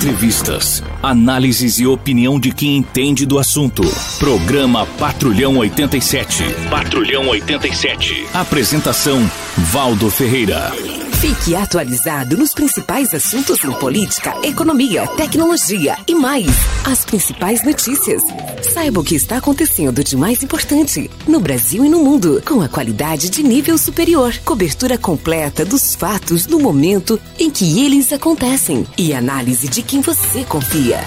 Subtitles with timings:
[0.00, 3.82] Entrevistas, análises e opinião de quem entende do assunto.
[4.18, 6.42] Programa Patrulhão 87.
[6.70, 8.26] Patrulhão 87.
[8.32, 10.72] Apresentação Valdo Ferreira.
[11.20, 16.46] Fique atualizado nos principais assuntos em política, economia, tecnologia e mais.
[16.90, 18.22] As principais notícias.
[18.72, 22.70] Saiba o que está acontecendo de mais importante no Brasil e no mundo, com a
[22.70, 29.12] qualidade de nível superior, cobertura completa dos fatos no momento em que eles acontecem e
[29.12, 31.04] análise de quem você confia.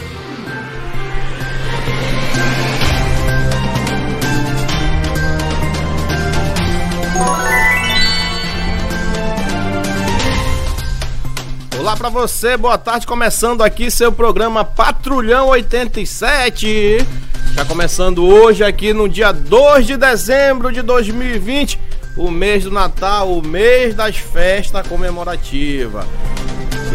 [11.84, 17.06] Olá para você, boa tarde, começando aqui seu programa Patrulhão 87.
[17.54, 21.78] Já começando hoje aqui no dia 2 de dezembro de 2020,
[22.16, 26.06] o mês do Natal, o mês das festas comemorativas.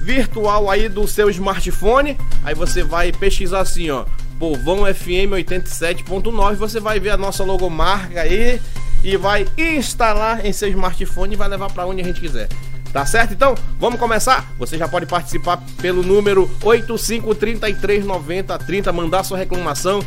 [0.00, 2.16] virtual aí do seu smartphone.
[2.44, 4.04] Aí você vai pesquisar assim, ó,
[4.38, 8.60] Povão FM 87.9, você vai ver a nossa logomarca aí
[9.04, 12.48] e vai instalar em seu smartphone e vai levar para onde a gente quiser.
[12.92, 13.32] Tá certo?
[13.32, 14.50] Então, vamos começar?
[14.58, 20.02] Você já pode participar pelo número 85339030, mandar sua reclamação,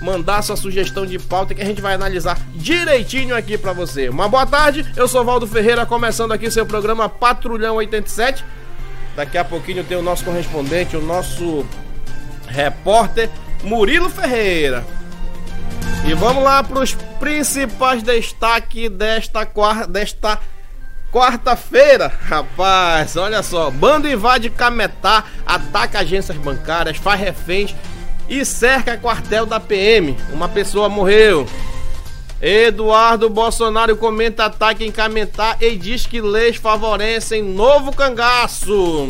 [0.00, 4.08] mandar sua sugestão de pauta que a gente vai analisar direitinho aqui para você.
[4.08, 8.42] Uma boa tarde, eu sou Valdo Ferreira, começando aqui seu programa Patrulhão 87.
[9.14, 11.66] Daqui a pouquinho tem o nosso correspondente, o nosso
[12.48, 13.28] repórter
[13.62, 14.84] Murilo Ferreira.
[16.06, 20.38] E vamos lá para os principais destaques desta quarta, desta
[21.12, 22.10] quarta-feira.
[22.24, 23.70] Rapaz, olha só.
[23.70, 27.74] Bando invade Cametá, ataca agências bancárias, faz reféns
[28.28, 30.16] e cerca quartel da PM.
[30.32, 31.46] Uma pessoa morreu.
[32.42, 39.06] Eduardo Bolsonaro comenta ataque em Cametá e diz que leis favorecem novo cangaço.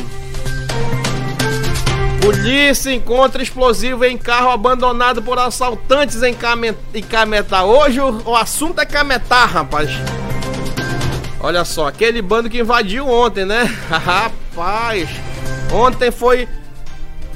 [2.20, 6.34] Polícia encontra explosivo em carro abandonado por assaltantes em
[7.02, 7.64] Cametá.
[7.64, 9.88] Hoje o, assunto é Cametá, rapaz.
[11.40, 13.64] Olha só, aquele bando que invadiu ontem, né?
[13.88, 15.08] rapaz,
[15.72, 16.46] ontem foi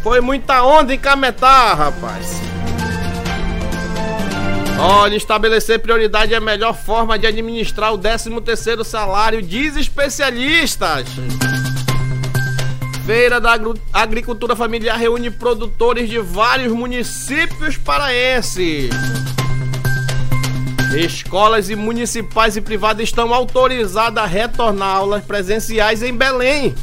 [0.02, 2.55] foi muita onda em Cametá, rapaz.
[4.78, 11.06] Olha, estabelecer prioridade é a melhor forma de administrar o 13º salário, diz especialistas.
[13.06, 13.58] Feira da
[13.92, 18.90] Agricultura Familiar reúne produtores de vários municípios paraenses.
[20.94, 26.74] Escolas e municipais e privadas estão autorizadas a retornar aulas presenciais em Belém.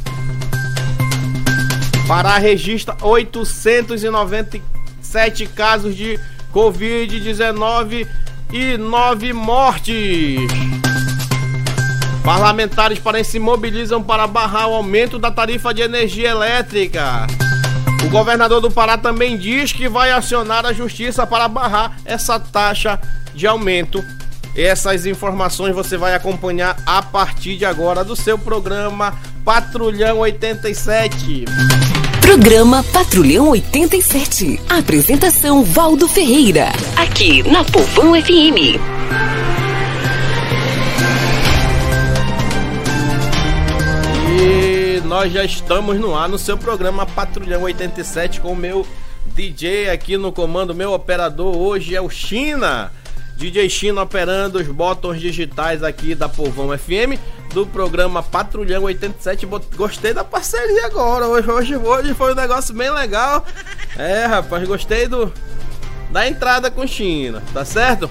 [2.08, 6.18] Pará registra 897 casos de
[6.54, 8.06] Covid-19
[8.52, 10.38] e nove mortes.
[12.22, 17.26] Parlamentares paraenses se mobilizam para barrar o aumento da tarifa de energia elétrica.
[18.06, 23.00] O governador do Pará também diz que vai acionar a justiça para barrar essa taxa
[23.34, 24.02] de aumento.
[24.56, 31.46] Essas informações você vai acompanhar a partir de agora do seu programa Patrulhão 87.
[32.24, 34.58] Programa Patrulhão 87.
[34.66, 36.68] Apresentação Valdo Ferreira.
[36.96, 38.80] Aqui na Povão FM.
[44.40, 48.86] E nós já estamos no ar no seu programa Patrulhão 87 com o meu
[49.26, 50.74] DJ aqui no comando.
[50.74, 52.90] Meu operador hoje é o China.
[53.36, 57.18] DJ China operando os botões digitais aqui da Povão FM
[57.52, 59.46] do programa Patrulhão 87.
[59.76, 61.26] Gostei da parceria agora.
[61.26, 63.44] Hoje, hoje, hoje foi um negócio bem legal.
[63.96, 65.32] É, rapaz, gostei do
[66.10, 68.08] da entrada com China, tá certo?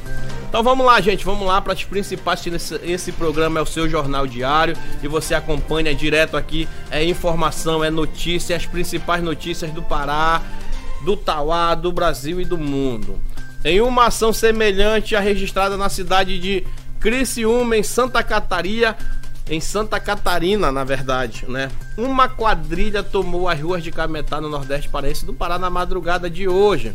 [0.48, 2.46] Então vamos lá, gente, vamos lá para as principais.
[2.46, 6.68] Esse, esse programa é o seu jornal diário e você acompanha direto aqui.
[6.92, 10.42] É informação, é notícia, as principais notícias do Pará,
[11.04, 13.20] do Tauá, do Brasil e do mundo.
[13.66, 16.66] Em uma ação semelhante à registrada na cidade de
[17.00, 18.98] Criciúma, em Santa Catarina,
[19.50, 21.70] em Santa Catarina, na verdade, né?
[21.98, 26.48] Uma quadrilha tomou as ruas de Cametá, no Nordeste Paraense do Pará, na madrugada de
[26.48, 26.94] hoje.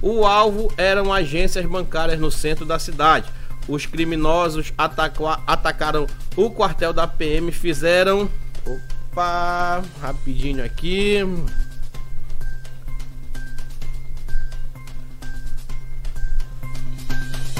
[0.00, 3.26] O alvo eram agências bancárias no centro da cidade.
[3.66, 6.06] Os criminosos atacaram
[6.36, 8.28] o quartel da PM, fizeram.
[8.64, 11.18] Opa, rapidinho aqui.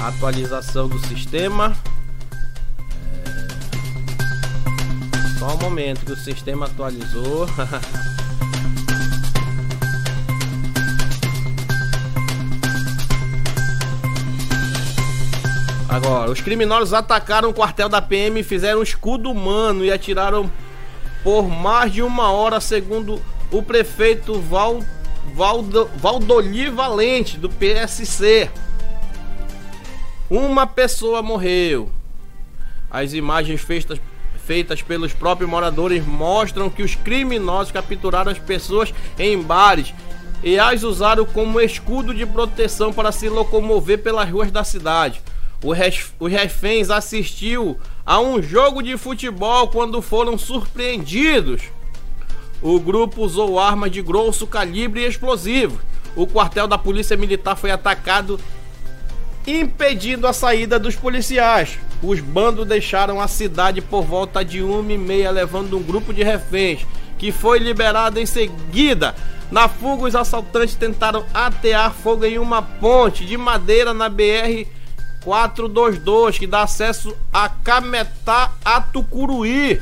[0.01, 1.75] Atualização do sistema.
[3.25, 3.47] É...
[5.37, 7.47] Só um momento que o sistema atualizou.
[15.89, 20.49] Agora, os criminosos atacaram o quartel da PM, fizeram um escudo humano e atiraram
[21.23, 23.19] por mais de uma hora, segundo
[23.51, 24.79] o prefeito Val,
[25.33, 28.49] Valdo, Valdoli Valente, do PSC.
[30.29, 31.89] Uma pessoa morreu.
[32.91, 33.99] As imagens feitas,
[34.45, 39.91] feitas pelos próprios moradores mostram que os criminosos capturaram as pessoas em bares
[40.43, 45.19] e as usaram como escudo de proteção para se locomover pelas ruas da cidade.
[46.19, 51.63] Os reféns assistiu a um jogo de futebol quando foram surpreendidos.
[52.61, 55.79] O grupo usou armas de grosso calibre e explosivos.
[56.15, 58.39] O quartel da Polícia Militar foi atacado,
[59.51, 61.77] impedindo a saída dos policiais.
[62.01, 66.23] Os bandos deixaram a cidade por volta de uma e meia, levando um grupo de
[66.23, 66.85] reféns,
[67.17, 69.15] que foi liberado em seguida.
[69.51, 74.65] Na fuga, os assaltantes tentaram atear fogo em uma ponte de madeira na BR
[75.23, 79.81] 422, que dá acesso a Cametá a Tucuruí.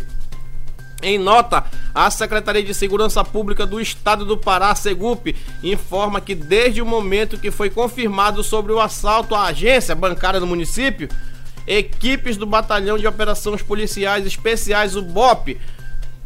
[1.02, 1.64] Em nota,
[1.94, 7.38] a Secretaria de Segurança Pública do Estado do Pará, Segup, informa que desde o momento
[7.38, 11.08] que foi confirmado sobre o assalto à agência bancária do município,
[11.68, 15.60] equipes do Batalhão de Operações Policiais Especiais, o BOP,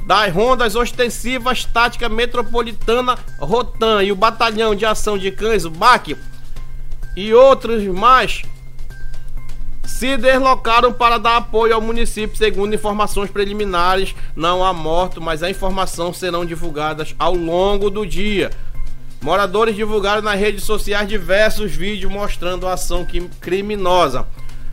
[0.06, 6.18] das Rondas Ostensivas Tática Metropolitana Rotan e o Batalhão de Ação de Cães, o BAC,
[7.16, 8.42] e outros mais
[9.92, 14.16] se deslocaram para dar apoio ao município, segundo informações preliminares.
[14.36, 18.50] Não há morto, mas a informação serão divulgadas ao longo do dia.
[19.22, 23.06] Moradores divulgaram nas redes sociais diversos vídeos mostrando a ação
[23.40, 24.26] criminosa.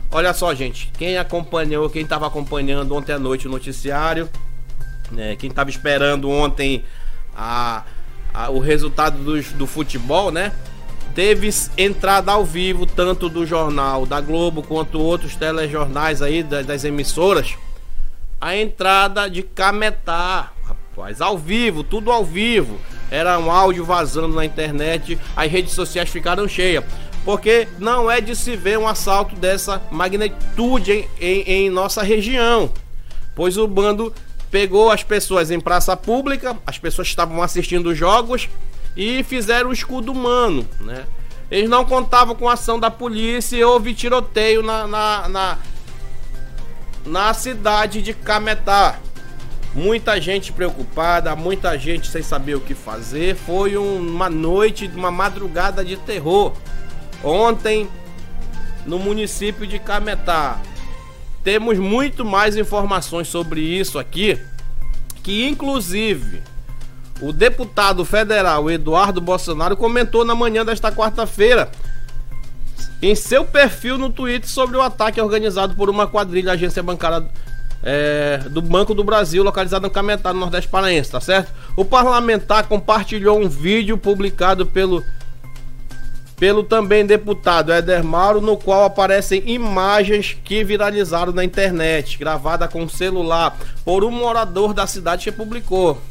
[0.09, 4.27] Olha só, gente, quem acompanhou, quem estava acompanhando ontem à noite o noticiário,
[5.11, 6.83] né, quem estava esperando ontem
[7.35, 7.83] a,
[8.33, 10.51] a, o resultado do, do futebol, né?
[11.13, 16.83] Teve entrada ao vivo tanto do jornal da Globo quanto outros telejornais aí das, das
[16.83, 17.55] emissoras.
[18.39, 22.79] A entrada de Cametá, rapaz, ao vivo, tudo ao vivo.
[23.11, 26.83] Era um áudio vazando na internet, as redes sociais ficaram cheias.
[27.25, 32.71] Porque não é de se ver um assalto dessa magnitude em, em, em nossa região.
[33.35, 34.13] Pois o bando
[34.49, 38.47] pegou as pessoas em praça pública, as pessoas estavam assistindo jogos
[38.95, 41.05] e fizeram o escudo humano, né?
[41.51, 45.57] Eles não contavam com a ação da polícia e houve tiroteio na, na, na,
[47.05, 48.99] na cidade de Cametá.
[49.73, 53.35] Muita gente preocupada, muita gente sem saber o que fazer.
[53.35, 56.53] Foi uma noite, uma madrugada de terror.
[57.23, 57.89] Ontem,
[58.85, 60.59] no município de Cametá.
[61.43, 64.39] Temos muito mais informações sobre isso aqui,
[65.23, 66.43] que inclusive
[67.21, 71.69] o deputado federal Eduardo Bolsonaro comentou na manhã desta quarta-feira
[73.01, 77.25] em seu perfil no Twitter sobre o ataque organizado por uma quadrilha agência bancária
[77.81, 81.53] é, do Banco do Brasil, localizada no Cametá, no Nordeste Paraense, tá certo?
[81.75, 85.03] O parlamentar compartilhou um vídeo publicado pelo
[86.35, 92.87] pelo também deputado Éder Mauro, no qual aparecem imagens que viralizaram na internet, gravada com
[92.87, 96.01] celular por um morador da cidade que publicou.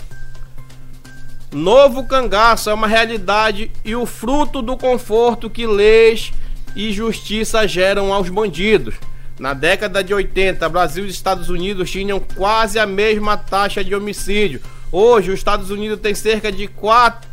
[1.51, 6.31] Novo cangaço é uma realidade e o fruto do conforto que leis
[6.77, 8.95] e justiça geram aos bandidos.
[9.39, 14.61] Na década de 80, Brasil e Estados Unidos tinham quase a mesma taxa de homicídio.
[14.93, 17.29] Hoje, os Estados Unidos têm cerca de 4,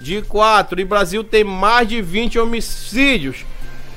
[0.00, 3.44] de 4 e Brasil tem mais de 20 homicídios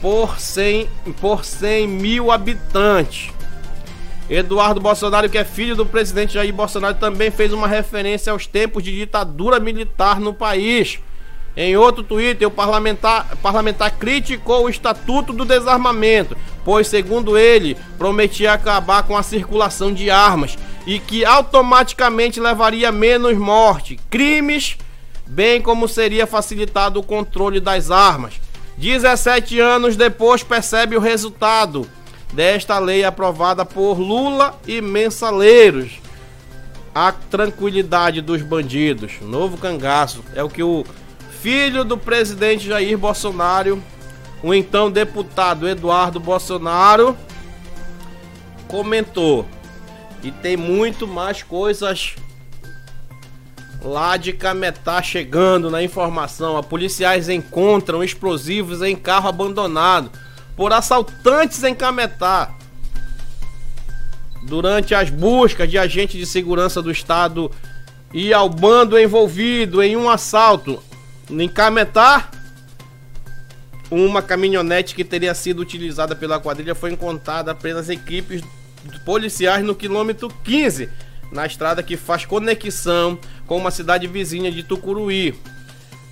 [0.02, 0.90] por 100,
[1.22, 3.30] por 100 mil habitantes.
[4.30, 8.84] Eduardo Bolsonaro, que é filho do presidente Jair Bolsonaro, também fez uma referência aos tempos
[8.84, 11.00] de ditadura militar no país.
[11.56, 18.54] Em outro Twitter, o parlamentar, parlamentar criticou o Estatuto do Desarmamento, pois, segundo ele, prometia
[18.54, 24.78] acabar com a circulação de armas e que automaticamente levaria menos morte, crimes,
[25.26, 28.34] bem como seria facilitado o controle das armas.
[28.78, 31.90] 17 anos depois, percebe o resultado
[32.34, 36.00] desta lei aprovada por Lula e mensaleiros.
[36.94, 40.84] A tranquilidade dos bandidos, novo cangaço, é o que o
[41.42, 43.82] filho do presidente Jair Bolsonaro,
[44.42, 47.16] o então deputado Eduardo Bolsonaro,
[48.68, 49.46] comentou.
[50.24, 52.16] E tem muito mais coisas
[53.84, 56.58] lá de Cametá chegando na informação.
[56.58, 60.12] A policiais encontram explosivos em carro abandonado
[60.58, 62.52] por assaltantes em Cametá.
[64.42, 67.52] Durante as buscas de agentes de segurança do estado
[68.12, 70.82] e ao bando envolvido em um assalto
[71.30, 72.32] em Cametá,
[73.92, 78.42] uma caminhonete que teria sido utilizada pela quadrilha foi encontrada pelas equipes
[79.06, 80.90] policiais no quilômetro 15,
[81.32, 85.36] na estrada que faz conexão com uma cidade vizinha de Tucuruí.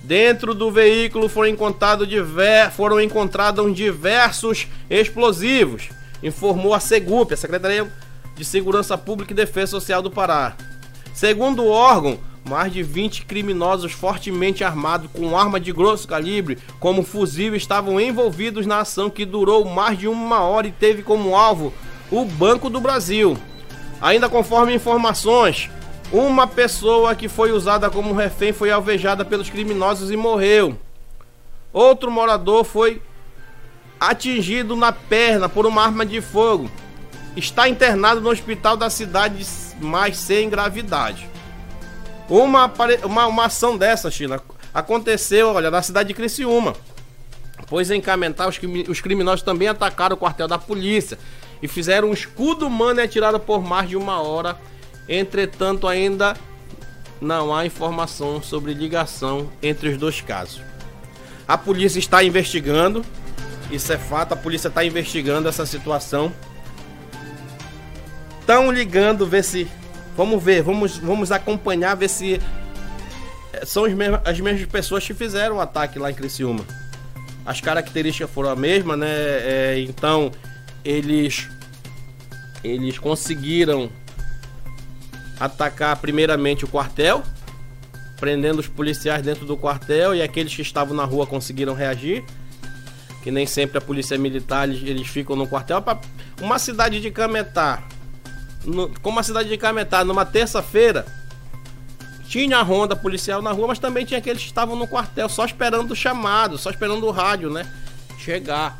[0.06, 2.70] Dentro do veículo foram encontrados, diver...
[2.70, 5.88] foram encontrados diversos explosivos,
[6.22, 7.92] informou a Segup, a Secretaria
[8.36, 10.56] de Segurança Pública e Defesa Social do Pará.
[11.12, 17.02] Segundo o órgão, mais de 20 criminosos fortemente armados com arma de grosso calibre, como
[17.02, 21.74] fuzil, estavam envolvidos na ação que durou mais de uma hora e teve como alvo
[22.12, 23.36] o Banco do Brasil.
[24.00, 25.68] Ainda conforme informações,
[26.12, 30.78] uma pessoa que foi usada como refém foi alvejada pelos criminosos e morreu.
[31.72, 33.02] Outro morador foi
[33.98, 36.70] atingido na perna por uma arma de fogo.
[37.36, 39.44] Está internado no hospital da cidade,
[39.80, 41.28] mas sem gravidade.
[42.28, 42.72] Uma,
[43.04, 44.40] uma, uma ação dessa, China,
[44.72, 46.74] aconteceu, olha, na cidade de Criciúma.
[47.68, 48.58] Pois em Camentá, os,
[48.88, 51.18] os criminosos também atacaram o quartel da polícia
[51.62, 54.56] e fizeram um escudo humano e atiraram por mais de uma hora.
[55.08, 56.36] Entretanto, ainda
[57.20, 60.60] não há informação sobre ligação entre os dois casos.
[61.46, 63.04] A polícia está investigando,
[63.70, 66.32] isso é fato, a polícia está investigando essa situação.
[68.40, 69.66] Estão ligando, ver se.
[70.16, 72.40] Vamos ver, vamos, vamos acompanhar, ver se
[73.52, 76.64] eh, são as mesmas, as mesmas pessoas que fizeram o ataque lá em Criciúma.
[77.44, 79.08] As características foram a mesma, né?
[79.08, 80.32] É, então,
[80.84, 81.48] eles
[82.64, 83.90] eles conseguiram
[85.38, 87.22] atacar primeiramente o quartel,
[88.18, 92.24] prendendo os policiais dentro do quartel e aqueles que estavam na rua conseguiram reagir.
[93.22, 95.82] Que nem sempre a polícia militar eles, eles ficam no quartel.
[96.40, 97.82] Uma cidade de Cametá,
[98.64, 101.04] no, como a cidade de Cametá, numa terça-feira,
[102.28, 105.44] tinha a ronda policial na rua, mas também tinha aqueles que estavam no quartel, só
[105.44, 107.66] esperando o chamado, só esperando o rádio, né?
[108.18, 108.78] Chegar.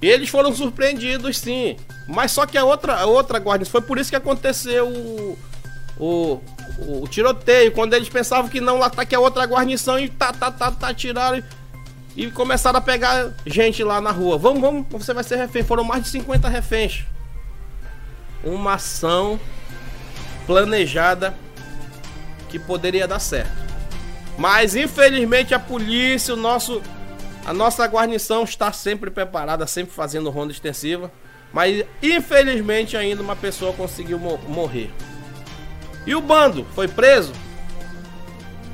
[0.00, 1.76] Eles foram surpreendidos, sim.
[2.06, 5.38] Mas só que a outra, a outra guarnição, foi por isso que aconteceu o,
[5.98, 6.40] o,
[6.78, 7.72] o, tiroteio.
[7.72, 10.70] Quando eles pensavam que não, lá tá que a outra guarnição e tá, tá, tá,
[10.70, 14.36] tá, tiraram e, e começaram a pegar gente lá na rua.
[14.36, 15.62] Vamos, vamos, você vai ser refém.
[15.62, 17.04] Foram mais de 50 reféns.
[18.42, 19.40] Uma ação
[20.46, 21.34] planejada
[22.50, 23.64] que poderia dar certo.
[24.36, 26.82] Mas infelizmente a polícia, o nosso
[27.46, 31.12] a nossa guarnição está sempre preparada, sempre fazendo ronda extensiva.
[31.54, 34.90] Mas infelizmente ainda uma pessoa conseguiu mo morrer.
[36.04, 37.32] E o bando foi preso?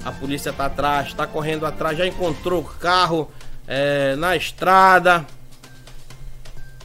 [0.03, 3.31] A polícia tá atrás, tá correndo atrás, já encontrou o carro
[3.69, 5.27] é, na estrada.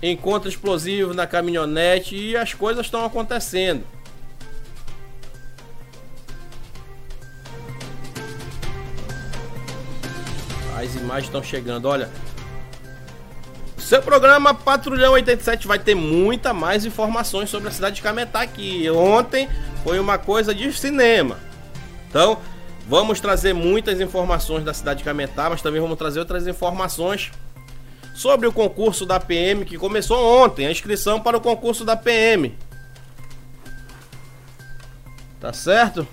[0.04, 3.86] Encontra explosivo na caminhonete e as coisas estão acontecendo.
[10.78, 11.86] As imagens estão chegando.
[11.86, 12.12] Olha,
[13.86, 18.90] seu programa Patrulhão 87 vai ter muita mais informações sobre a cidade de Cametá, que
[18.90, 19.48] ontem
[19.84, 21.38] foi uma coisa de cinema.
[22.10, 22.40] Então,
[22.90, 27.32] vamos trazer muitas informações da cidade de Cametá, mas também vamos trazer outras informações
[28.16, 32.58] sobre o concurso da PM que começou ontem, a inscrição para o concurso da PM.
[35.40, 36.08] Tá certo?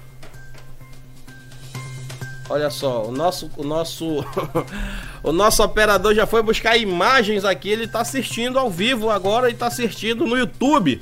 [2.50, 4.22] Olha só, o nosso, o nosso,
[5.22, 7.68] o nosso operador já foi buscar imagens aqui.
[7.68, 11.00] Ele está assistindo ao vivo agora e está assistindo no YouTube.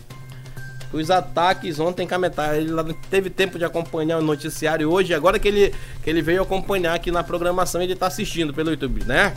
[0.93, 2.57] Os ataques ontem em Cametá.
[2.57, 5.15] Ele não teve tempo de acompanhar o noticiário hoje.
[5.15, 9.05] Agora que ele, que ele veio acompanhar aqui na programação, ele está assistindo pelo YouTube,
[9.05, 9.35] né?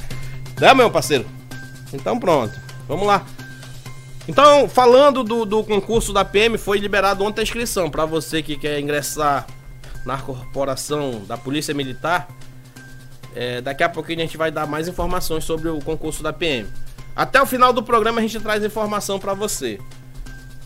[0.59, 1.25] Né, meu parceiro?
[1.93, 2.59] Então pronto.
[2.87, 3.25] Vamos lá.
[4.27, 8.55] Então, falando do, do concurso da PM, foi liberado ontem a inscrição para você que
[8.55, 9.45] quer ingressar
[10.05, 12.27] na corporação da Polícia Militar.
[13.35, 16.67] É, daqui a pouquinho a gente vai dar mais informações sobre o concurso da PM.
[17.15, 19.79] Até o final do programa a gente traz informação para você.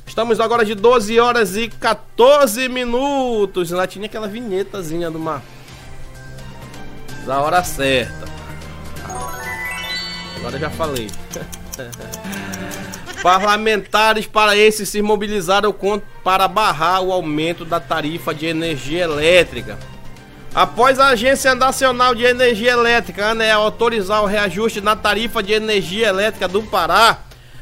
[0.06, 3.72] Estamos agora de 12 horas e 14 minutos.
[3.72, 5.44] Lá tinha aquela vinhetazinha de uma.
[7.26, 8.26] Da hora certa.
[10.38, 11.10] Agora já falei.
[13.22, 15.76] Parlamentares paraenses se mobilizaram
[16.24, 19.78] para barrar o aumento da tarifa de energia elétrica.
[20.58, 26.08] Após a Agência Nacional de Energia Elétrica, ANEEL, autorizar o reajuste na tarifa de energia
[26.08, 27.20] elétrica do Pará,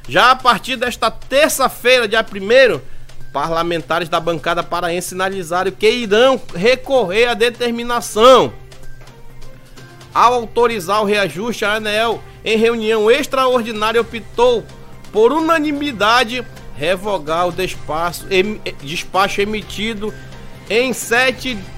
[0.07, 2.79] já a partir desta terça-feira, dia 1
[3.33, 8.53] parlamentares da bancada paraense sinalizaram que irão recorrer à determinação.
[10.13, 14.63] Ao autorizar o reajuste, a ANEL, em reunião extraordinária, optou
[15.11, 16.47] por unanimidade
[16.77, 20.13] revogar o despacho, em, despacho emitido
[20.69, 21.74] em 7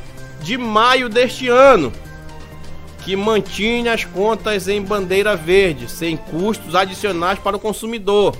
[0.47, 1.91] de maio deste ano,
[3.03, 8.33] que mantinha as contas em bandeira verde, sem custos adicionais para o consumidor.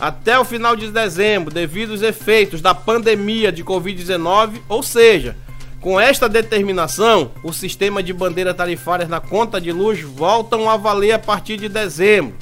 [0.00, 5.36] Até o final de dezembro, devido aos efeitos da pandemia de Covid-19, ou seja,
[5.80, 11.12] com esta determinação, o sistema de bandeiras tarifárias na conta de luz voltam a valer
[11.12, 12.34] a partir de dezembro,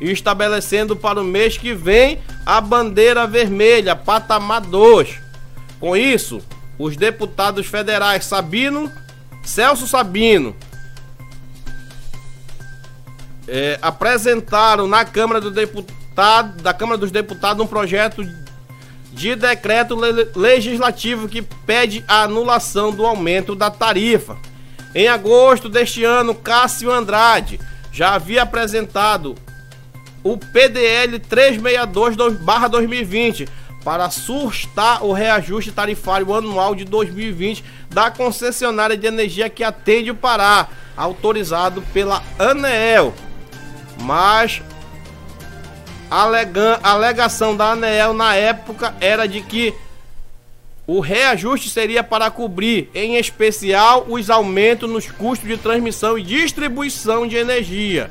[0.00, 5.20] estabelecendo para o mês que vem a bandeira vermelha, patamar 2.
[5.78, 6.42] Com isso,
[6.82, 8.90] os deputados federais Sabino,
[9.44, 10.56] Celso Sabino,
[13.46, 18.28] é, apresentaram na Câmara, do Deputado, da Câmara dos Deputados um projeto
[19.12, 19.96] de decreto
[20.34, 24.36] legislativo que pede a anulação do aumento da tarifa.
[24.92, 27.60] Em agosto deste ano, Cássio Andrade
[27.92, 29.36] já havia apresentado
[30.24, 33.48] o PDL 362-2020
[33.84, 40.14] para sustar o reajuste tarifário anual de 2020 da concessionária de energia que atende o
[40.14, 43.12] Pará, autorizado pela ANEEL.
[44.00, 44.62] Mas
[46.10, 46.28] a
[46.82, 49.74] alegação da ANEEL na época era de que
[50.86, 57.26] o reajuste seria para cobrir, em especial, os aumentos nos custos de transmissão e distribuição
[57.26, 58.10] de energia.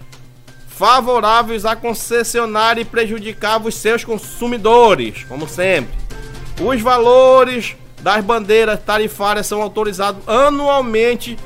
[0.66, 5.92] favoráveis à concessionária e prejudicava os seus consumidores, como sempre.
[6.60, 11.38] Os valores das bandeiras tarifárias são autorizados anualmente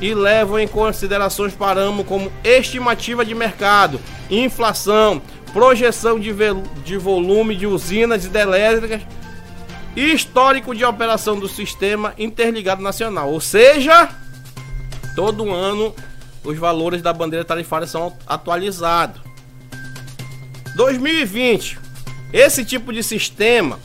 [0.00, 3.98] e levam em considerações parâmetros como estimativa de mercado,
[4.30, 5.22] inflação,
[5.54, 6.34] projeção de,
[6.84, 9.02] de volume de usinas hidrelétricas
[9.94, 13.32] e histórico de operação do sistema interligado nacional.
[13.32, 14.08] Ou seja,
[15.14, 15.94] todo ano
[16.42, 19.22] os valores da bandeira tarifária são atualizados.
[20.74, 21.78] 2020.
[22.32, 23.78] Esse tipo de sistema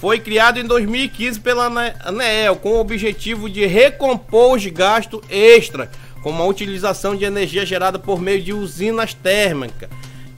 [0.00, 1.66] foi criado em 2015 pela
[2.02, 5.90] ANEEL com o objetivo de recompor os gastos extra,
[6.22, 9.90] como a utilização de energia gerada por meio de usinas térmicas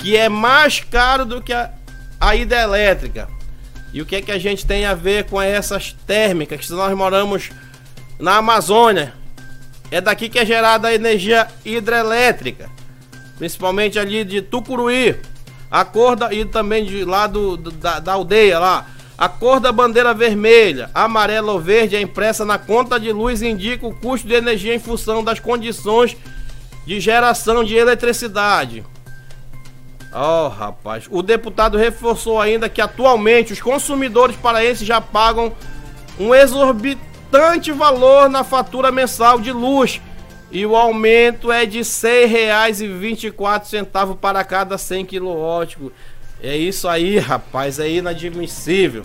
[0.03, 1.71] que é mais caro do que a,
[2.21, 3.29] a hidrelétrica.
[3.93, 6.67] E o que é que a gente tem a ver com essas térmicas?
[6.67, 7.51] Que nós moramos
[8.19, 9.15] na Amazônia,
[9.93, 12.69] é daqui que é gerada a energia hidrelétrica,
[13.39, 15.17] principalmente ali de Tucuruí,
[15.71, 18.87] a cor da, e também de lá do, da, da aldeia lá.
[19.17, 23.47] A cor da bandeira vermelha, amarela ou verde é impressa na conta de luz e
[23.47, 26.17] indica o custo de energia em função das condições
[26.85, 28.85] de geração de eletricidade.
[30.15, 31.07] Oh, rapaz.
[31.11, 35.53] O deputado reforçou ainda que atualmente os consumidores paraenses já pagam
[36.21, 40.03] um exorbitante valor na fatura mensal de luz.
[40.51, 45.91] E o aumento é de R$ 6,24 para cada 100 kW.
[46.43, 47.79] É isso aí, rapaz.
[47.79, 49.03] É inadmissível.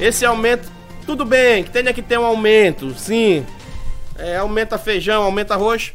[0.00, 0.70] Esse aumento,
[1.04, 3.44] tudo bem, que tenha que ter um aumento, sim.
[4.16, 5.92] É, aumenta feijão, aumenta arroz.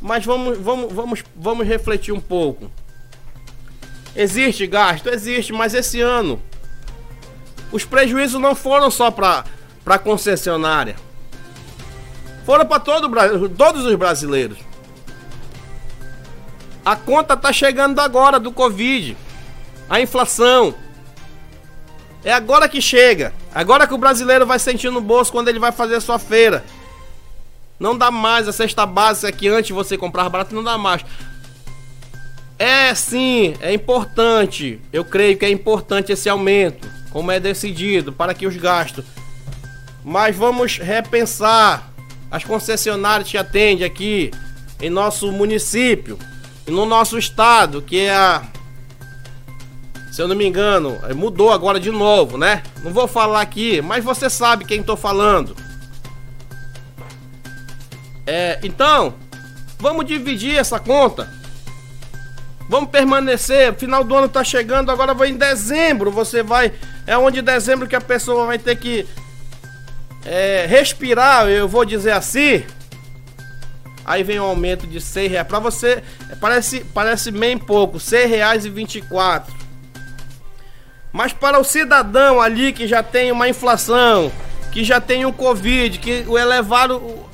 [0.00, 2.70] Mas vamos, vamos, vamos, vamos refletir um pouco.
[4.14, 5.08] Existe gasto?
[5.08, 6.40] Existe, mas esse ano
[7.70, 9.44] os prejuízos não foram só para
[9.84, 10.96] a concessionária.
[12.44, 13.10] Foram para todo,
[13.50, 14.58] todos os brasileiros.
[16.84, 19.16] A conta tá chegando agora do Covid.
[19.88, 20.74] A inflação.
[22.24, 23.34] É agora que chega.
[23.54, 26.64] Agora que o brasileiro vai sentir no bolso quando ele vai fazer sua feira.
[27.78, 31.04] Não dá mais a cesta básica que antes você comprava barato, não dá mais.
[32.58, 34.80] É sim, é importante.
[34.92, 39.04] Eu creio que é importante esse aumento, como é decidido, para que os gastos.
[40.04, 41.92] Mas vamos repensar
[42.30, 44.32] as concessionárias que atendem aqui
[44.80, 46.18] em nosso município
[46.66, 48.42] e no nosso estado, que é a.
[50.10, 52.64] Se eu não me engano, mudou agora de novo, né?
[52.82, 55.54] Não vou falar aqui, mas você sabe quem estou falando.
[58.30, 59.14] É, então,
[59.78, 61.32] vamos dividir essa conta.
[62.68, 63.74] Vamos permanecer.
[63.76, 66.10] Final do ano tá chegando, agora vai em dezembro.
[66.10, 66.70] Você vai.
[67.06, 69.06] É onde dezembro que a pessoa vai ter que
[70.26, 72.62] é, respirar, eu vou dizer assim.
[74.04, 75.48] aí vem um aumento de 6 reais.
[75.48, 76.02] Para você,
[76.38, 79.56] parece, parece bem pouco, 6 reais e 24.
[81.10, 84.30] Mas para o cidadão ali que já tem uma inflação,
[84.70, 87.26] que já tem um Covid, que o elevado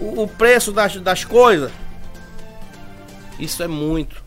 [0.00, 1.70] o, o preço das, das coisas,
[3.38, 4.22] isso é muito.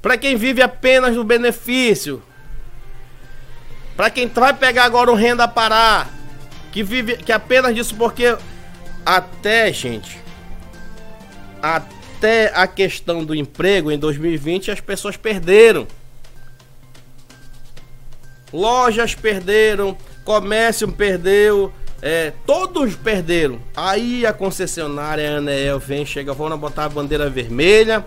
[0.00, 2.22] Para quem vive apenas do benefício,
[3.96, 6.10] para quem vai pegar agora o renda parar,
[6.72, 8.36] que vive que apenas disso porque
[9.06, 10.18] até, gente,
[11.62, 15.86] até a questão do emprego em 2020 as pessoas perderam.
[18.52, 21.72] Lojas perderam, comércio perdeu,
[22.06, 23.58] é, todos perderam.
[23.74, 28.04] Aí a concessionária a Anel vem, chega, vamos botar a bandeira vermelha.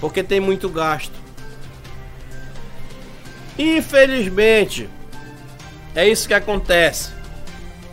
[0.00, 1.12] Porque tem muito gasto.
[3.58, 4.88] Infelizmente,
[5.94, 7.10] é isso que acontece.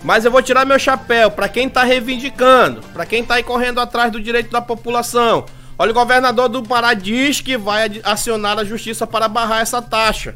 [0.02, 3.82] Mas eu vou tirar meu chapéu para quem tá reivindicando, para quem tá aí correndo
[3.82, 5.46] atrás do direito da população.
[5.78, 10.36] Olha, o governador do Pará diz que vai acionar a justiça para barrar essa taxa.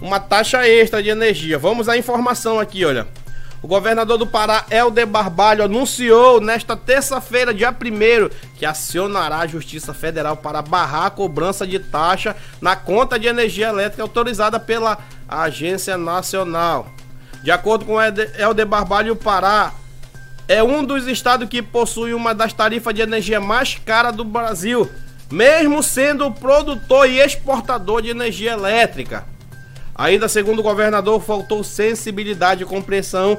[0.00, 1.58] Uma taxa extra de energia.
[1.58, 3.06] Vamos à informação aqui, olha.
[3.62, 9.92] O governador do Pará, Helder Barbalho, anunciou nesta terça-feira, dia 1 que acionará a Justiça
[9.92, 14.96] Federal para barrar a cobrança de taxa na conta de energia elétrica autorizada pela
[15.28, 16.88] Agência Nacional.
[17.42, 19.74] De acordo com Helder Barbalho, o Pará
[20.48, 24.90] é um dos estados que possui uma das tarifas de energia mais cara do Brasil,
[25.30, 29.26] mesmo sendo produtor e exportador de energia elétrica.
[30.00, 33.36] Ainda segundo o governador, faltou sensibilidade e compreensão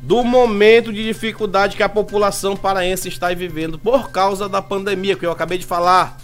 [0.00, 5.26] do momento de dificuldade que a população paraense está vivendo por causa da pandemia que
[5.26, 6.16] eu acabei de falar.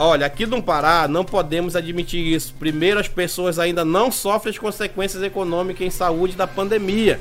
[0.00, 2.56] Olha, aqui no Pará não podemos admitir isso.
[2.58, 7.20] Primeiro, as pessoas ainda não sofrem as consequências econômicas em saúde da pandemia.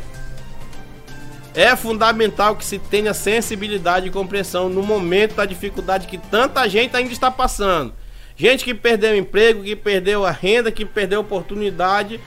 [1.54, 6.98] É fundamental que se tenha sensibilidade e compreensão no momento da dificuldade que tanta gente
[6.98, 8.01] ainda está passando.
[8.42, 12.20] Gente que perdeu emprego, que perdeu a renda, que perdeu a oportunidade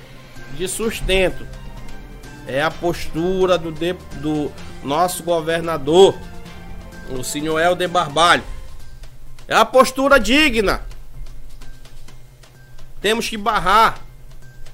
[0.56, 1.44] de sustento.
[2.46, 4.48] É a postura do, de, do
[4.84, 6.16] nosso governador,
[7.10, 8.44] o senhor Helder Barbalho.
[9.48, 10.82] É a postura digna.
[13.00, 13.98] Temos que barrar.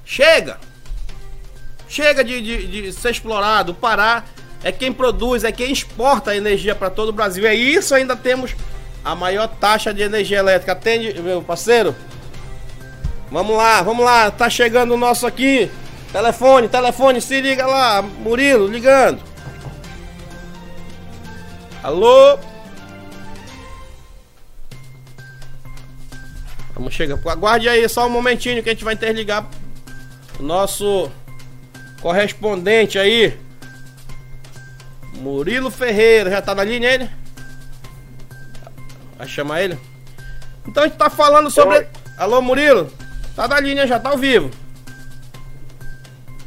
[0.04, 0.60] Chega!
[1.88, 3.72] Chega de, de, de ser explorado.
[3.72, 4.26] Pará
[4.62, 7.46] é quem produz, é quem exporta energia para todo o Brasil.
[7.46, 8.54] É isso ainda temos
[9.04, 10.72] a maior taxa de energia elétrica.
[10.72, 11.94] Atende, meu parceiro?
[13.30, 14.30] Vamos lá, vamos lá.
[14.30, 15.70] Tá chegando o nosso aqui.
[16.12, 18.02] Telefone, telefone, se liga lá.
[18.02, 19.22] Murilo, ligando.
[21.82, 22.38] Alô?
[26.74, 27.18] Vamos chegar.
[27.28, 29.46] Aguarde aí só um momentinho que a gente vai interligar
[30.38, 31.10] o nosso
[32.00, 33.38] correspondente aí.
[35.14, 37.19] Murilo Ferreira, já tá na linha ele?
[39.20, 39.78] Vai chamar ele?
[40.66, 41.76] Então a gente tá falando sobre.
[41.76, 41.86] Oi.
[42.16, 42.90] Alô, Murilo?
[43.36, 44.50] Tá na linha, já tá ao vivo.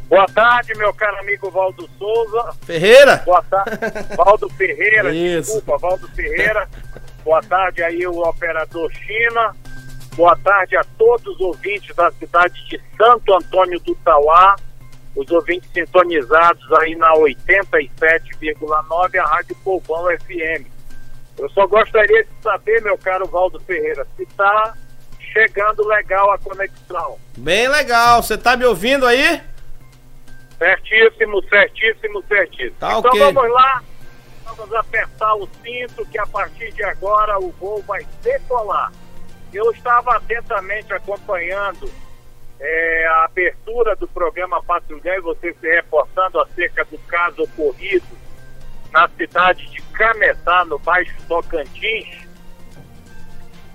[0.10, 2.56] Boa tarde, meu caro amigo Valdo Souza.
[2.66, 3.18] Ferreira?
[3.18, 3.78] Boa tarde.
[4.18, 5.54] Valdo Ferreira, Isso.
[5.54, 6.68] desculpa, Valdo Ferreira.
[7.24, 9.56] Boa tarde aí, o operador China.
[10.16, 14.56] Boa tarde a todos os ouvintes da cidade de Santo Antônio do Tauá,
[15.16, 20.73] os ouvintes sintonizados aí na 87,9, a Rádio Povão FM.
[21.38, 24.74] Eu só gostaria de saber, meu caro Valdo Ferreira, se está
[25.34, 27.18] chegando legal a conexão.
[27.38, 29.42] Bem legal, você está me ouvindo aí?
[30.58, 32.76] Certíssimo, certíssimo, certíssimo.
[32.80, 33.34] Tá então okay.
[33.34, 33.84] vamos lá,
[34.56, 38.92] vamos apertar o cinto que a partir de agora o voo vai decolar.
[39.52, 41.90] Eu estava atentamente acompanhando
[42.60, 48.24] é, a abertura do programa Patrulhão e você se reportando acerca do caso ocorrido
[48.92, 52.28] na cidade de Cametá, no Baixo Tocantins.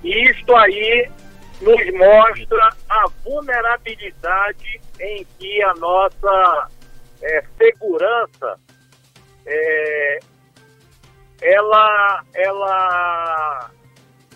[0.05, 1.11] E isto aí
[1.61, 6.69] nos mostra a vulnerabilidade em que a nossa
[7.23, 8.59] é, segurança
[9.47, 10.19] é,
[11.41, 13.71] ela, ela,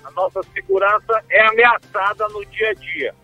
[0.05, 3.15] a nossa segurança é ameaçada no dia a dia.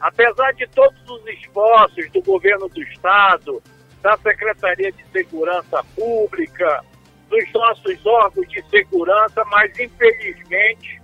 [0.00, 3.62] Apesar de todos os esforços do governo do estado,
[4.02, 6.84] da Secretaria de Segurança Pública,
[7.32, 11.00] dos nossos órgãos de segurança, mas infelizmente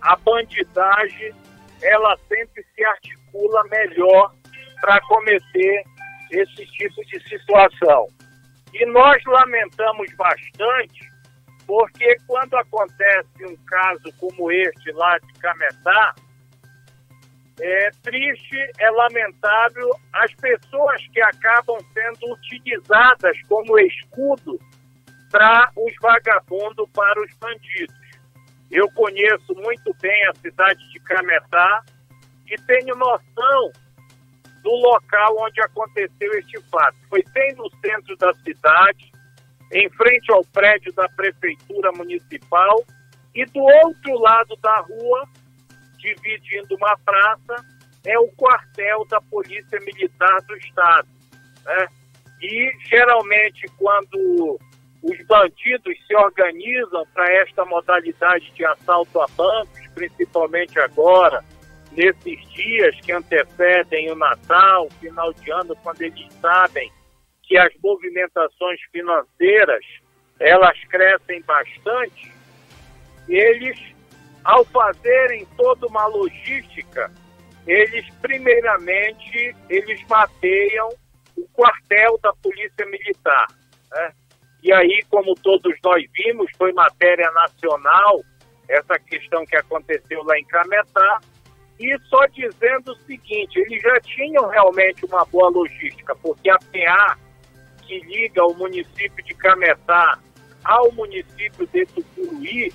[0.00, 1.34] a bandidagem
[1.82, 4.32] ela sempre se articula melhor
[4.80, 5.84] para cometer
[6.30, 8.06] esse tipo de situação.
[8.72, 11.08] E nós lamentamos bastante,
[11.66, 16.14] porque quando acontece um caso como este lá de Cametá,
[17.60, 24.58] é triste, é lamentável as pessoas que acabam sendo utilizadas como escudo
[25.34, 27.96] para os vagabundos, para os bandidos.
[28.70, 31.82] Eu conheço muito bem a cidade de Cametá
[32.46, 33.72] e tenho noção
[34.62, 36.96] do local onde aconteceu este fato.
[37.08, 39.10] Foi bem no centro da cidade,
[39.72, 42.84] em frente ao prédio da Prefeitura Municipal,
[43.34, 45.28] e do outro lado da rua,
[45.98, 47.56] dividindo uma praça,
[48.04, 51.08] é o quartel da Polícia Militar do Estado.
[51.64, 51.88] Né?
[52.40, 54.60] E geralmente, quando
[55.04, 61.44] os bandidos se organizam para esta modalidade de assalto a bancos, principalmente agora,
[61.92, 66.90] nesses dias que antecedem o Natal, final de ano, quando eles sabem
[67.42, 69.84] que as movimentações financeiras
[70.40, 72.32] elas crescem bastante,
[73.28, 73.78] eles,
[74.42, 77.12] ao fazerem toda uma logística,
[77.66, 80.88] eles primeiramente eles mapeiam
[81.36, 83.46] o quartel da Polícia Militar.
[83.92, 84.12] Né?
[84.64, 88.24] E aí, como todos nós vimos, foi matéria nacional
[88.66, 91.20] essa questão que aconteceu lá em Cametá,
[91.78, 97.18] e só dizendo o seguinte, eles já tinham realmente uma boa logística, porque a PA
[97.82, 100.18] que liga o município de Cametá
[100.64, 102.72] ao município de Tucuruí,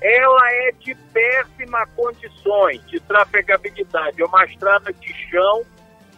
[0.00, 4.20] ela é de péssima condições de trafegabilidade.
[4.20, 5.64] É uma estrada de chão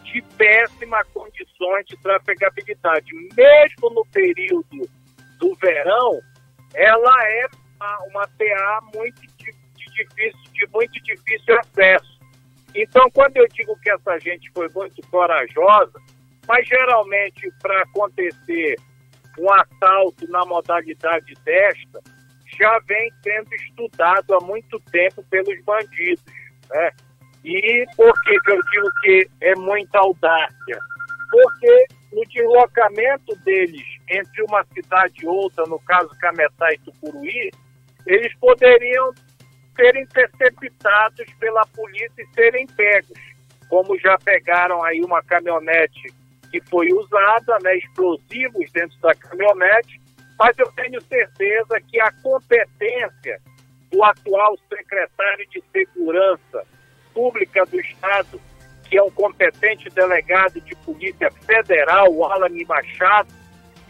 [0.03, 3.11] de péssima condições de trafegabilidade.
[3.35, 4.89] Mesmo no período
[5.41, 6.21] do verão,
[6.73, 7.47] ela é
[8.09, 12.21] uma, PA muito de, de, difícil, de muito difícil acesso.
[12.75, 15.99] Então, quando eu digo que essa gente foi muito corajosa,
[16.47, 18.75] mas geralmente para acontecer
[19.39, 21.99] um assalto na modalidade desta,
[22.57, 26.23] já vem sendo estudado há muito tempo pelos bandidos.
[26.69, 26.91] Né?
[27.43, 30.79] E por que, que eu digo que é muita audácia?
[31.31, 37.51] Porque no deslocamento deles entre uma cidade e outra, no caso Cametá e Tucuruí,
[38.05, 39.13] eles poderiam
[39.75, 43.17] ser interceptados pela polícia e serem pegos,
[43.69, 46.13] como já pegaram aí uma caminhonete
[46.51, 50.01] que foi usada, né, explosivos dentro da caminhonete,
[50.37, 53.39] mas eu tenho certeza que a competência
[53.89, 56.65] do atual secretário de Segurança
[57.13, 58.41] Pública do Estado,
[58.91, 63.29] que é um competente delegado de Polícia Federal, o Alan Machado,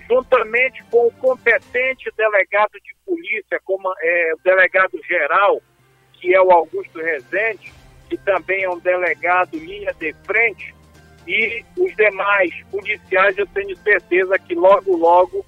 [0.08, 5.60] juntamente com o competente delegado de polícia, como é, o delegado geral
[6.14, 7.74] que é o Augusto Rezende,
[8.08, 10.72] que também é um delegado linha de frente,
[11.28, 15.44] e os demais policiais, eu tenho certeza que logo, logo,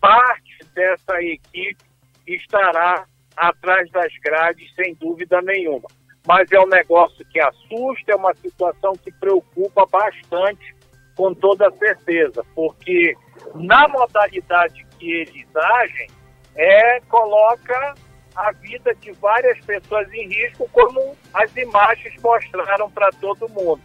[0.00, 1.84] parte dessa equipe
[2.26, 5.88] estará atrás das grades, sem dúvida nenhuma.
[6.26, 10.74] Mas é um negócio que assusta, é uma situação que preocupa bastante,
[11.16, 13.14] com toda certeza, porque
[13.54, 16.08] na modalidade que eles agem,
[16.54, 17.94] é, coloca
[18.34, 23.80] a vida de várias pessoas em risco, como as imagens mostraram para todo mundo.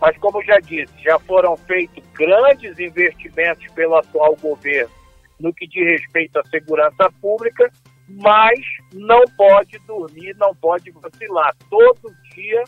[0.00, 5.00] Mas, como já disse, já foram feitos grandes investimentos pelo atual governo
[5.38, 7.70] no que diz respeito à segurança pública,
[8.18, 8.58] mas
[8.92, 11.54] não pode dormir, não pode vacilar.
[11.68, 12.64] Todo dia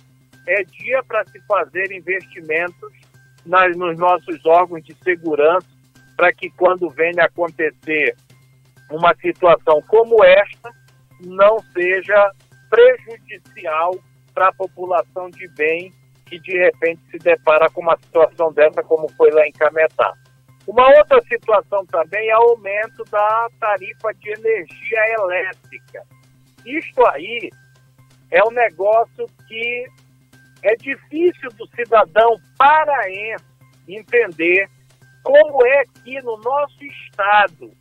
[0.47, 2.93] é dia para se fazer investimentos
[3.45, 5.67] nas, nos nossos órgãos de segurança,
[6.17, 8.17] para que quando venha acontecer
[8.91, 10.71] uma situação como esta,
[11.25, 12.33] não seja
[12.69, 13.97] prejudicial
[14.35, 15.93] para a população de bem
[16.27, 20.15] que de repente se depara com uma situação dessa, como foi lá em Cametá.
[20.67, 26.07] Uma outra situação também é o aumento da tarifa de energia elétrica.
[26.65, 27.51] Isto aí
[28.31, 29.87] é um negócio que
[30.63, 33.45] é difícil do cidadão paraense
[33.89, 34.69] entender
[35.23, 37.73] como é que no nosso estado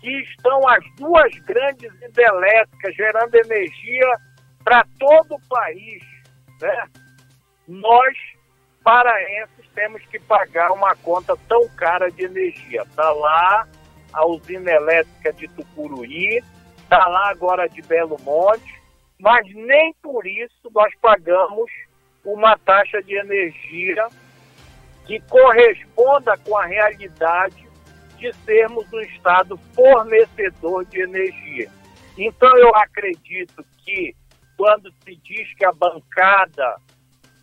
[0.00, 4.16] que estão as duas grandes hidrelétricas gerando energia
[4.62, 6.02] para todo o país.
[6.60, 6.84] Né?
[7.68, 8.16] Nós,
[8.84, 12.82] paraenses, temos que pagar uma conta tão cara de energia.
[12.82, 13.66] Está lá
[14.12, 16.40] a usina elétrica de Tucuruí,
[16.76, 18.80] está lá agora de Belo Monte,
[19.18, 21.70] mas nem por isso nós pagamos
[22.24, 24.06] uma taxa de energia
[25.06, 27.66] que corresponda com a realidade
[28.18, 31.70] de sermos um Estado fornecedor de energia.
[32.16, 34.14] Então, eu acredito que,
[34.56, 36.76] quando se diz que a bancada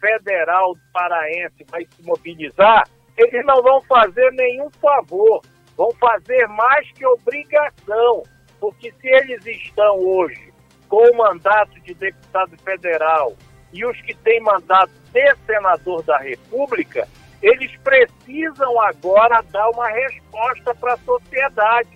[0.01, 2.83] federal paraense vai se mobilizar,
[3.17, 5.41] eles não vão fazer nenhum favor,
[5.77, 8.23] vão fazer mais que obrigação,
[8.59, 10.51] porque se eles estão hoje
[10.89, 13.33] com o mandato de deputado federal,
[13.73, 17.07] e os que têm mandato de senador da República,
[17.41, 21.89] eles precisam agora dar uma resposta para a sociedade.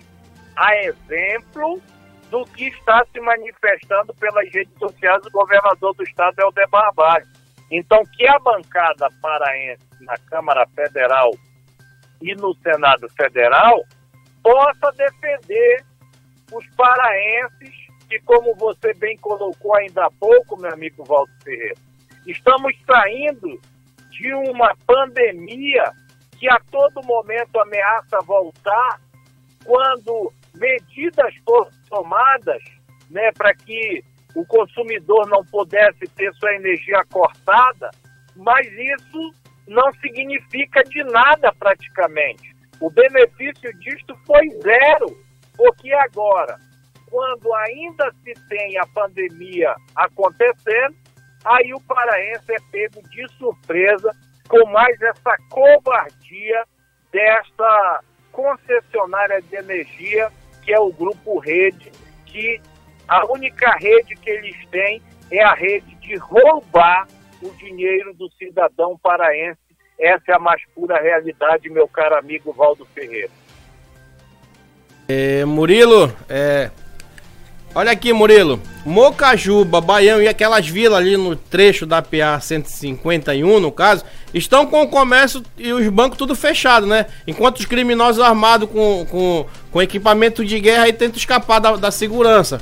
[0.56, 1.80] A exemplo
[2.30, 7.26] do que está se manifestando pelas redes sociais do governador do estado, Helder Barbalho.
[7.70, 11.30] Então, que a bancada paraense na Câmara Federal
[12.22, 13.84] e no Senado Federal
[14.42, 15.84] possa defender
[16.52, 17.74] os paraenses
[18.08, 21.74] que, como você bem colocou ainda há pouco, meu amigo Valdo Ferreira,
[22.26, 23.60] estamos saindo
[24.10, 25.92] de uma pandemia
[26.38, 29.00] que a todo momento ameaça voltar
[29.64, 32.62] quando medidas foram tomadas
[33.10, 34.04] né, para que
[34.36, 37.90] o consumidor não pudesse ter sua energia cortada,
[38.36, 39.34] mas isso
[39.66, 42.54] não significa de nada praticamente.
[42.78, 45.06] O benefício disto foi zero,
[45.56, 46.58] porque agora,
[47.10, 50.94] quando ainda se tem a pandemia acontecendo,
[51.42, 54.14] aí o paraense é pego de surpresa
[54.48, 56.64] com mais essa covardia
[57.10, 60.30] desta concessionária de energia
[60.62, 61.90] que é o Grupo Rede,
[62.26, 62.60] que
[63.08, 67.06] a única rede que eles têm é a rede de roubar
[67.42, 69.58] o dinheiro do cidadão paraense.
[69.98, 73.30] Essa é a mais pura realidade, meu caro amigo Valdo Ferreira.
[75.08, 76.70] É, Murilo, é,
[77.74, 78.60] olha aqui, Murilo.
[78.84, 84.82] Mocajuba, Baião e aquelas vilas ali no trecho da PA 151, no caso, estão com
[84.82, 87.06] o comércio e os bancos tudo fechado, né?
[87.26, 91.90] Enquanto os criminosos armados com, com, com equipamento de guerra aí tentam escapar da, da
[91.90, 92.60] segurança.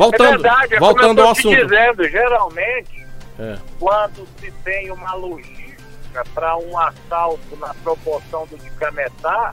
[0.00, 1.54] Voltando, é verdade, é voltando ao assunto.
[1.54, 3.06] dizendo, geralmente,
[3.38, 3.58] é.
[3.78, 9.52] quando se tem uma logística para um assalto na proporção do de Cametá,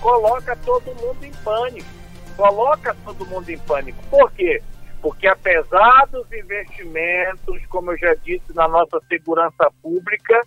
[0.00, 1.88] coloca todo mundo em pânico.
[2.38, 4.02] Coloca todo mundo em pânico.
[4.08, 4.62] Por quê?
[5.02, 10.40] Porque apesar dos investimentos, como eu já disse, na nossa segurança pública,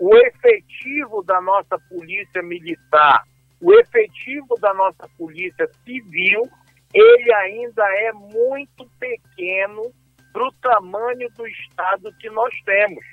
[0.00, 3.22] o efetivo da nossa polícia militar,
[3.60, 6.50] o efetivo da nossa polícia civil,
[6.92, 9.92] ele ainda é muito pequeno
[10.32, 13.04] para o tamanho do estado que nós temos.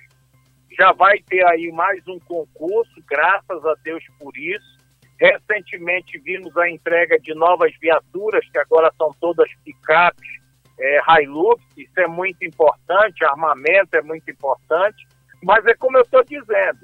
[0.78, 4.78] Já vai ter aí mais um concurso, graças a Deus por isso.
[5.20, 10.38] Recentemente vimos a entrega de novas viaturas, que agora são todas picapes
[10.80, 15.08] é, Hilux, isso é muito importante, armamento é muito importante,
[15.44, 16.80] mas é como eu estou dizendo,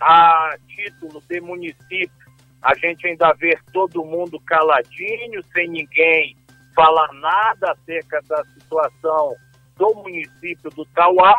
[0.00, 2.26] a título de município,
[2.60, 6.36] a gente ainda vê todo mundo caladinho, sem ninguém
[6.74, 9.36] falar nada acerca da situação
[9.76, 11.38] do município do Tauá.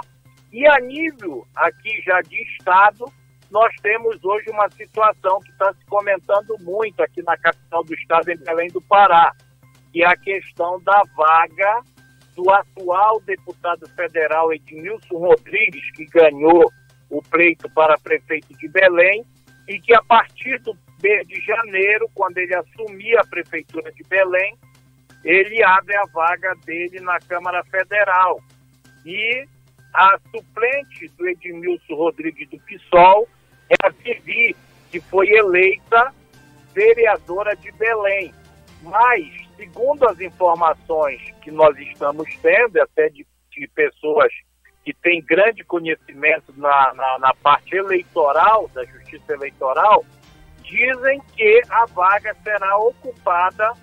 [0.55, 3.11] E a nível aqui já de Estado,
[3.51, 8.31] nós temos hoje uma situação que está se comentando muito aqui na capital do Estado,
[8.31, 9.33] em Belém do Pará,
[9.91, 11.81] que é a questão da vaga
[12.37, 16.71] do atual deputado federal Edmilson Rodrigues, que ganhou
[17.09, 19.25] o pleito para prefeito de Belém
[19.67, 20.73] e que a partir do
[21.03, 24.57] mês de janeiro, quando ele assumir a prefeitura de Belém,
[25.21, 28.39] ele abre a vaga dele na Câmara Federal.
[29.05, 29.45] E
[29.95, 33.27] a suplente do Edmilson Rodrigues do PSOL
[33.69, 34.55] é a Vivi,
[34.91, 36.13] que foi eleita
[36.73, 38.33] vereadora de Belém.
[38.83, 39.25] Mas,
[39.55, 44.31] segundo as informações que nós estamos tendo, até de, de pessoas
[44.83, 50.05] que tem grande conhecimento na, na, na parte eleitoral, da justiça eleitoral,
[50.61, 53.73] dizem que a vaga será ocupada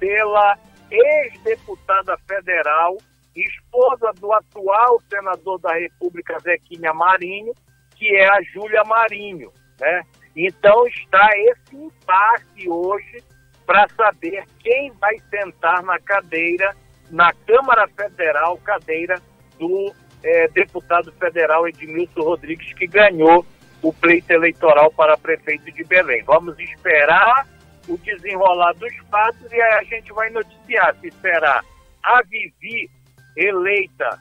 [0.00, 0.58] pela
[0.90, 2.96] ex-deputada federal,
[3.42, 7.52] esposa do atual senador da República, Zequinha Marinho,
[7.96, 10.02] que é a Júlia Marinho, né?
[10.36, 13.22] Então está esse impasse hoje
[13.66, 16.74] para saber quem vai sentar na cadeira,
[17.10, 19.20] na Câmara Federal, cadeira
[19.58, 23.44] do é, deputado federal Edmilson Rodrigues, que ganhou
[23.82, 26.22] o pleito eleitoral para prefeito de Belém.
[26.24, 27.46] Vamos esperar
[27.88, 31.62] o desenrolar dos fatos e aí a gente vai noticiar se será
[32.02, 32.90] a Vivi
[33.38, 34.18] eleita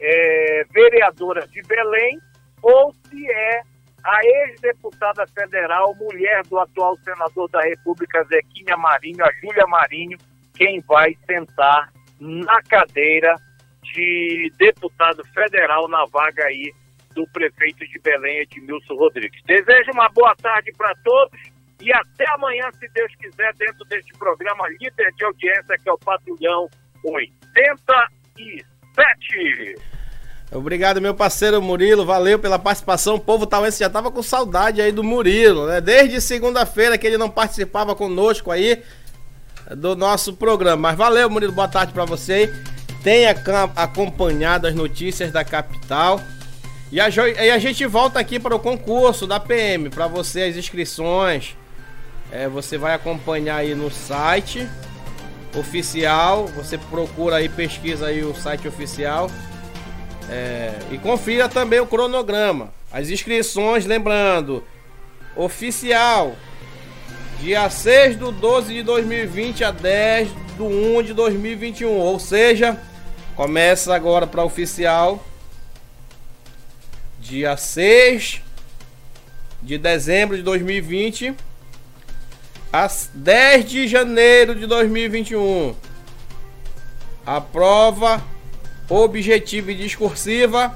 [0.00, 2.18] é, vereadora de Belém
[2.62, 3.60] ou se é
[4.02, 10.16] a ex-deputada federal, mulher do atual senador da República, Zequinha Marinho, a Júlia Marinho,
[10.54, 13.34] quem vai sentar na cadeira
[13.82, 16.72] de deputado federal na vaga aí
[17.14, 19.42] do prefeito de Belém, Edmilson Rodrigues.
[19.44, 21.40] Desejo uma boa tarde para todos
[21.80, 25.98] e até amanhã, se Deus quiser, dentro deste programa líder de audiência que é o
[25.98, 26.68] Patrulhão
[28.36, 29.76] 87.
[30.52, 32.06] Obrigado, meu parceiro Murilo.
[32.06, 33.16] Valeu pela participação.
[33.16, 35.80] O povo tauense já tava com saudade aí do Murilo, né?
[35.80, 38.82] Desde segunda-feira que ele não participava conosco aí
[39.76, 40.88] do nosso programa.
[40.88, 41.52] Mas valeu, Murilo.
[41.52, 42.52] Boa tarde para você.
[43.02, 43.34] Tenha
[43.74, 46.20] acompanhado as notícias da capital.
[46.92, 50.56] E a, e a gente volta aqui para o concurso da PM, para você as
[50.56, 51.56] inscrições.
[52.30, 54.68] É, você vai acompanhar aí no site
[55.56, 56.46] oficial.
[56.48, 59.30] Você procura aí, pesquisa aí o site oficial.
[60.28, 62.72] É, e confira também o cronograma.
[62.92, 64.64] As inscrições, lembrando,
[65.34, 66.34] oficial,
[67.40, 71.90] dia 6 do 12 de 2020 a 10 do 1 de 2021.
[71.90, 72.80] Ou seja,
[73.34, 75.24] começa agora para oficial
[77.20, 78.40] dia 6
[79.60, 81.34] de dezembro de 2020
[82.72, 85.74] a 10 de janeiro de 2021.
[87.24, 88.22] A prova
[88.88, 90.74] objetiva e discursiva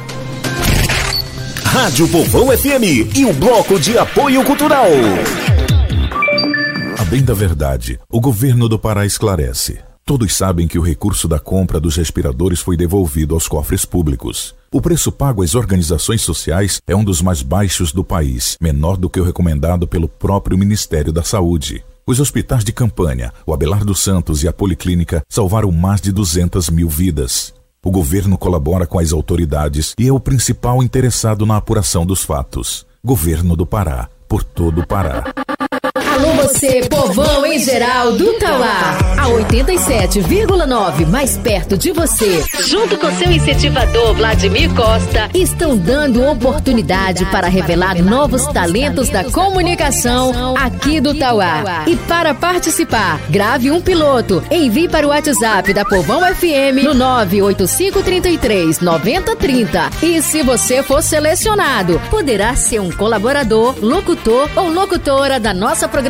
[1.74, 4.86] Rádio Povão FM e o bloco de apoio cultural.
[7.00, 9.80] A bem da verdade, o governo do Pará esclarece.
[10.06, 14.54] Todos sabem que o recurso da compra dos respiradores foi devolvido aos cofres públicos.
[14.72, 19.10] O preço pago às organizações sociais é um dos mais baixos do país, menor do
[19.10, 21.84] que o recomendado pelo próprio Ministério da Saúde.
[22.06, 26.88] Os hospitais de campanha, o Abelardo Santos e a Policlínica salvaram mais de 200 mil
[26.88, 27.52] vidas.
[27.86, 32.86] O governo colabora com as autoridades e é o principal interessado na apuração dos fatos.
[33.04, 35.26] Governo do Pará, por todo o Pará.
[36.14, 39.00] Alô você, povão em geral do Tauá.
[39.18, 42.44] A 87,9 mais perto de você.
[42.68, 50.56] Junto com seu incentivador Vladimir Costa, estão dando oportunidade para revelar novos talentos da comunicação
[50.56, 51.86] aqui do Tauá.
[51.88, 58.82] E para participar, grave um piloto, envie para o WhatsApp da Povão FM no 98533
[58.82, 59.90] 9030.
[60.04, 66.03] E se você for selecionado, poderá ser um colaborador, locutor ou locutora da nossa programação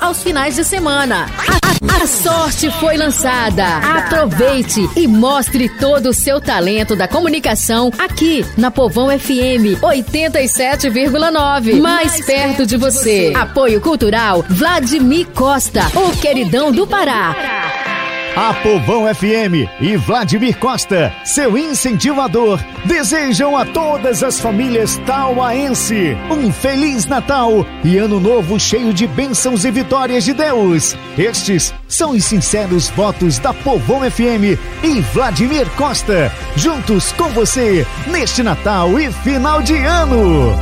[0.00, 1.26] aos finais de semana.
[1.38, 3.64] A, a, a sorte foi lançada.
[3.76, 11.80] Aproveite e mostre todo o seu talento da comunicação aqui na Povão FM 87,9.
[11.80, 13.32] Mais perto de você.
[13.36, 17.97] Apoio Cultural Vladimir Costa, o queridão do Pará.
[18.36, 26.52] A Povão FM e Vladimir Costa, seu incentivador, desejam a todas as famílias tauaense um
[26.52, 30.96] Feliz Natal e Ano Novo cheio de bênçãos e vitórias de Deus.
[31.16, 38.42] Estes são os sinceros votos da Povão FM e Vladimir Costa, juntos com você neste
[38.42, 40.54] Natal e final de ano.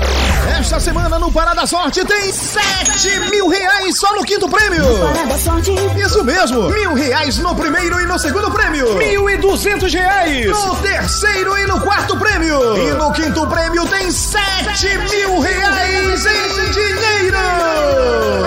[0.59, 4.85] Esta semana no Parada Sorte tem 7 mil reais só no quinto prêmio.
[5.01, 5.73] Parada Sorte.
[6.01, 8.95] Isso mesmo, mil reais no primeiro e no segundo prêmio.
[8.97, 12.77] Mil e duzentos reais no terceiro e no quarto prêmio.
[12.77, 17.39] E no quinto prêmio tem 7 mil reais em dinheiro.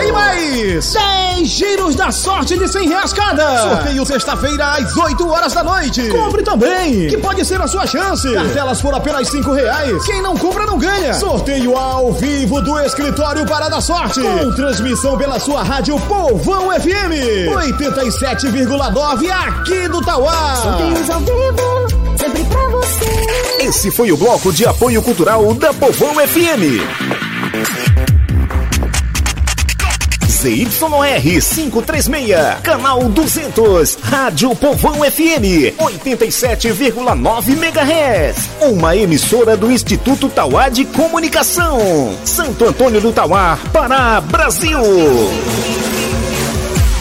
[0.08, 3.58] E mais 10 giros da sorte de 100 reais cada.
[3.62, 6.08] Sorteio sexta-feira às 8 horas da noite.
[6.10, 8.32] Compre também, que pode ser a sua chance.
[8.34, 10.06] Cartelas por apenas 5 reais.
[10.06, 11.14] Quem não compra não ganha.
[11.14, 14.22] Sorteio ao vivo do escritório Parada Sorte.
[14.22, 20.56] Com transmissão pela sua rádio Povão FM 87,9 aqui do Tauá.
[20.56, 23.64] Sorteios ao vivo, sempre pra você.
[23.64, 26.80] Esse foi o bloco de apoio cultural da Povão FM.
[30.28, 38.50] ZYR 536, canal 200, Rádio Povão FM 87,9 MHz.
[38.62, 42.18] Uma emissora do Instituto Tauá de Comunicação.
[42.24, 44.80] Santo Antônio do Tauá, Pará, Brasil.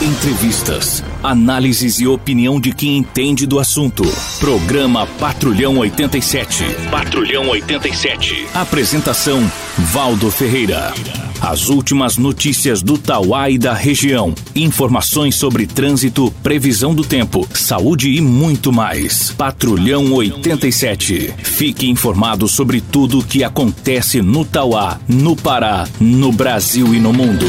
[0.00, 4.04] Entrevistas, análises e opinião de quem entende do assunto.
[4.38, 6.64] Programa Patrulhão 87.
[6.90, 8.46] Patrulhão 87.
[8.54, 10.92] Apresentação: Valdo Ferreira.
[11.40, 14.34] As últimas notícias do Tauá e da região.
[14.56, 19.30] Informações sobre trânsito, previsão do tempo, saúde e muito mais.
[19.30, 21.34] Patrulhão 87.
[21.38, 27.12] Fique informado sobre tudo o que acontece no Tauá, no Pará, no Brasil e no
[27.12, 27.46] mundo.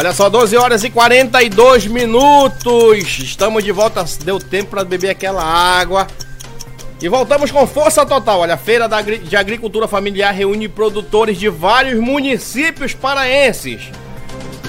[0.00, 3.18] Olha só, 12 horas e 42 minutos.
[3.18, 4.02] Estamos de volta.
[4.24, 6.06] Deu tempo para beber aquela água.
[7.02, 8.40] E voltamos com força total.
[8.40, 13.90] Olha, a Feira de Agricultura Familiar reúne produtores de vários municípios paraenses.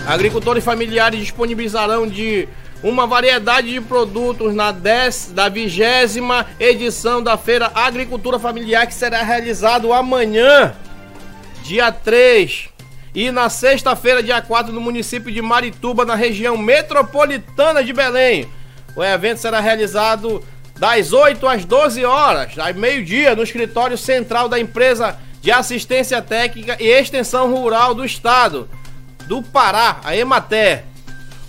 [0.06, 2.46] Agricultores familiares disponibilizarão de
[2.84, 9.24] uma variedade de produtos na 10 da vigésima edição da Feira Agricultura Familiar que será
[9.24, 10.74] realizado amanhã,
[11.64, 12.71] dia 3,
[13.14, 18.48] e na sexta-feira, dia 4, no município de Marituba, na região metropolitana de Belém.
[18.96, 20.44] O evento será realizado
[20.78, 26.78] das 8 às 12 horas, ao meio-dia, no escritório central da empresa de assistência técnica
[26.80, 28.70] e extensão rural do estado
[29.28, 30.86] do Pará, a Emater.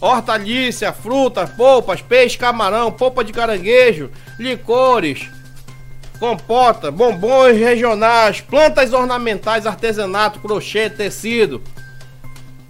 [0.00, 5.28] Hortaliça, frutas, polpas, peixe, camarão, polpa de caranguejo, licores,
[6.22, 11.60] compota, bombons regionais, plantas ornamentais, artesanato, crochê, tecido,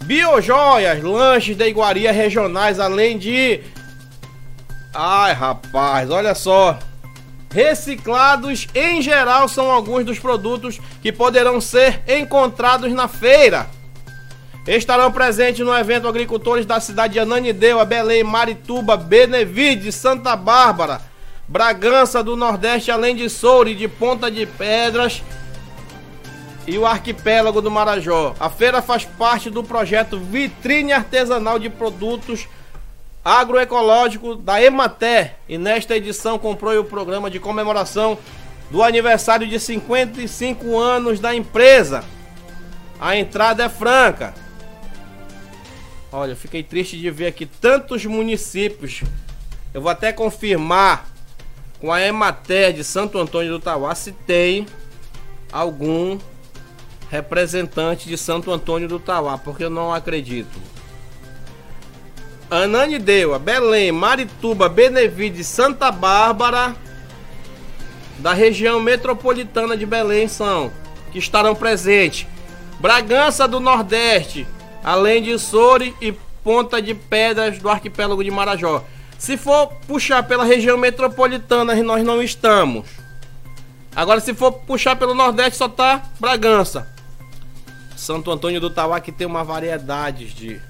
[0.05, 3.61] biojoias, lanches de iguaria regionais, além de.
[4.94, 6.78] Ai rapaz, olha só.
[7.50, 13.66] Reciclados em geral são alguns dos produtos que poderão ser encontrados na feira.
[14.66, 21.11] Estarão presentes no evento agricultores da cidade de Ananindeua, Belém, Marituba, Benevide, Santa Bárbara,
[21.49, 25.22] Bragança do Nordeste, além de Soure, de Ponta de Pedras
[26.66, 28.34] e o arquipélago do Marajó.
[28.38, 32.47] A feira faz parte do projeto Vitrine Artesanal de Produtos
[33.24, 38.18] Agroecológicos da Emater e nesta edição comprou o programa de comemoração
[38.70, 42.05] do aniversário de 55 anos da empresa.
[43.01, 44.34] A entrada é franca.
[46.11, 49.03] Olha, fiquei triste de ver aqui tantos municípios.
[49.74, 51.11] Eu vou até confirmar
[51.83, 54.68] com a Emater de Santo Antônio do Tauá se tem
[55.53, 56.16] algum
[57.11, 60.61] representante de Santo Antônio do Tauá, porque eu não acredito.
[62.49, 66.76] Ananindeua, Belém, Marituba, Benevide, Santa Bárbara,
[68.18, 70.70] da região metropolitana de Belém são,
[71.11, 72.28] que estarão presentes.
[72.78, 74.47] Bragança do Nordeste,
[74.85, 76.12] além de Soure e
[76.45, 78.85] Ponta de Pedras do arquipélago de Marajó.
[79.23, 82.89] Se for puxar pela região metropolitana, nós não estamos.
[83.95, 86.89] Agora, se for puxar pelo Nordeste, só tá Bragança.
[87.97, 90.61] Santo Antônio do Tauá que tem uma variedade de,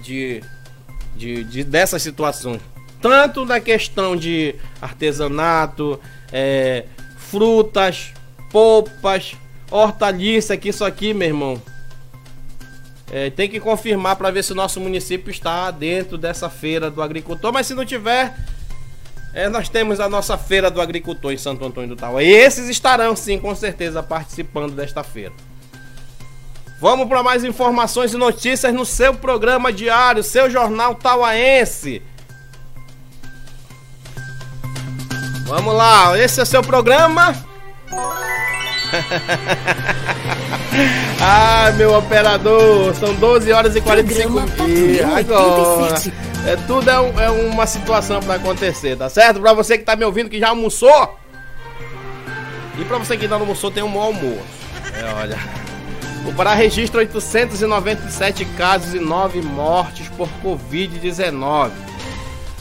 [0.00, 0.42] de,
[1.14, 2.62] de, de dessas situações.
[2.98, 6.00] Tanto na questão de artesanato,
[6.32, 6.86] é,
[7.18, 8.10] frutas,
[8.50, 9.36] polpas,
[9.70, 11.62] hortaliça, que isso aqui, meu irmão,
[13.10, 17.02] é, tem que confirmar para ver se o nosso município está dentro dessa feira do
[17.02, 18.34] agricultor, mas se não tiver,
[19.32, 22.22] é, nós temos a nossa feira do agricultor em Santo Antônio do Tauá.
[22.22, 25.32] E esses estarão sim, com certeza, participando desta feira.
[26.80, 32.02] Vamos para mais informações e notícias no seu programa diário, seu jornal tauaense.
[35.46, 37.34] Vamos lá, esse é seu programa.
[41.20, 44.56] ah, meu operador, são 12 horas e 45 minutos.
[45.16, 45.94] Agora,
[46.46, 49.40] é, tudo é, um, é uma situação para acontecer, tá certo?
[49.40, 51.18] Para você que tá me ouvindo que já almoçou.
[52.78, 54.58] E para você que ainda não almoçou, tem um bom almoço.
[54.94, 55.38] É, olha.
[56.26, 61.70] O Pará registra 897 casos e 9 mortes por Covid-19.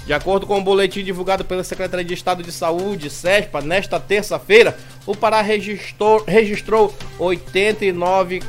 [0.07, 4.77] De acordo com o boletim divulgado pela Secretaria de Estado de Saúde, SESPA, nesta terça-feira,
[5.05, 8.41] o Pará registrou, registrou 89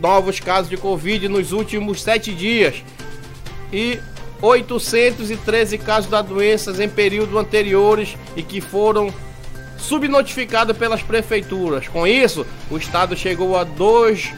[0.00, 2.82] novos casos de Covid nos últimos 7 dias
[3.72, 4.00] e
[4.42, 9.14] 813 casos da doença em períodos anteriores e que foram
[9.78, 11.86] subnotificado pelas prefeituras.
[11.86, 14.32] Com isso, o estado chegou a 2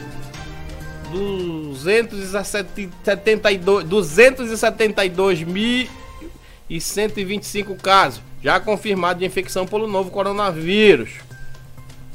[3.87, 5.41] 272
[6.69, 11.11] 272.125 casos já confirmados de infecção pelo novo coronavírus.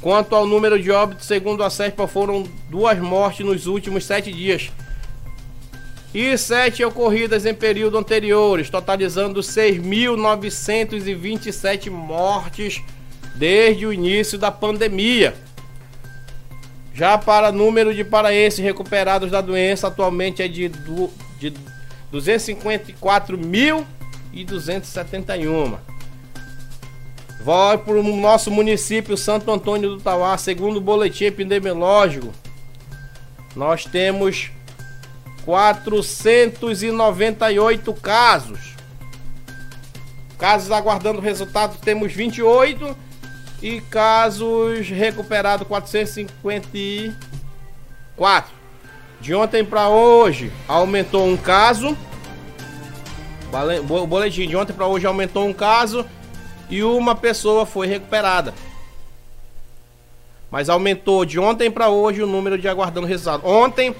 [0.01, 4.71] Quanto ao número de óbitos, segundo a SERPA, foram duas mortes nos últimos sete dias
[6.13, 12.81] e sete ocorridas em período anteriores, totalizando 6.927 mortes
[13.35, 15.33] desde o início da pandemia.
[16.93, 21.11] Já para número de paraenses recuperados da doença, atualmente é de, du,
[24.31, 25.77] de 254.271.
[27.41, 32.33] Vai para o nosso município Santo Antônio do Tauá, segundo o boletim epidemiológico,
[33.55, 34.51] nós temos
[35.45, 38.75] 498 casos.
[40.37, 42.95] Casos aguardando resultado, temos 28
[43.61, 48.53] e casos recuperados 454.
[49.19, 51.97] De ontem para hoje aumentou um caso.
[53.89, 56.05] O boletim de ontem para hoje aumentou um caso
[56.69, 58.53] e uma pessoa foi recuperada.
[60.51, 63.47] Mas aumentou de ontem para hoje o número de aguardando resultado.
[63.47, 63.95] Ontem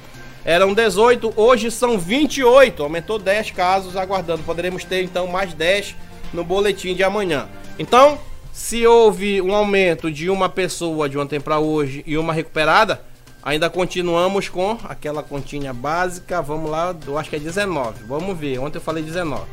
[0.45, 2.81] eram 18, hoje são 28.
[2.81, 4.43] Aumentou 10 casos aguardando.
[4.43, 5.95] Poderemos ter então mais 10
[6.33, 7.47] no boletim de amanhã.
[7.77, 8.19] Então,
[8.51, 13.01] se houve um aumento de uma pessoa de ontem para hoje e uma recuperada,
[13.43, 16.41] ainda continuamos com aquela continha básica.
[16.41, 18.03] Vamos lá, eu acho que é 19.
[18.03, 18.59] Vamos ver.
[18.59, 19.43] Ontem eu falei 19.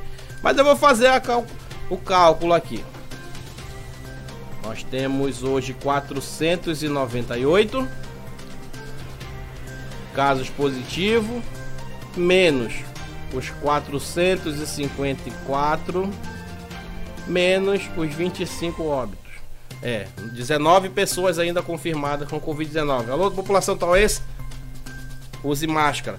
[0.42, 1.08] Mas eu vou fazer
[1.90, 2.84] o cálculo aqui.
[4.62, 7.88] Nós temos hoje 498
[10.14, 11.42] casos positivos,
[12.16, 12.74] menos
[13.34, 16.10] os 454
[17.26, 19.25] menos os 25 óbitos.
[19.82, 23.10] É, 19 pessoas ainda confirmadas com Covid-19.
[23.10, 24.22] Alô, população tauense,
[25.44, 26.18] use máscara.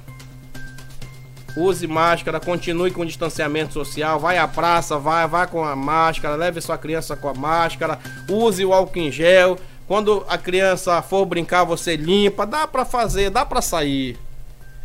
[1.55, 6.35] Use máscara, continue com o distanciamento social, vai à praça, vai, vai com a máscara,
[6.35, 7.97] leve sua criança com a máscara,
[8.29, 9.57] use o álcool em gel.
[9.87, 14.19] Quando a criança for brincar, você limpa, dá para fazer, dá para sair.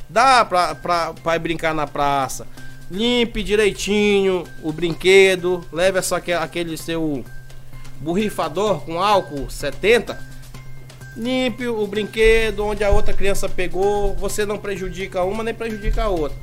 [0.08, 2.46] Dá pra, pra, pra brincar na praça
[2.92, 7.24] limpe direitinho o brinquedo, leve só aquele seu
[8.02, 10.18] borrifador com álcool 70.
[11.16, 16.08] Limpe o brinquedo onde a outra criança pegou, você não prejudica uma nem prejudica a
[16.08, 16.36] outra.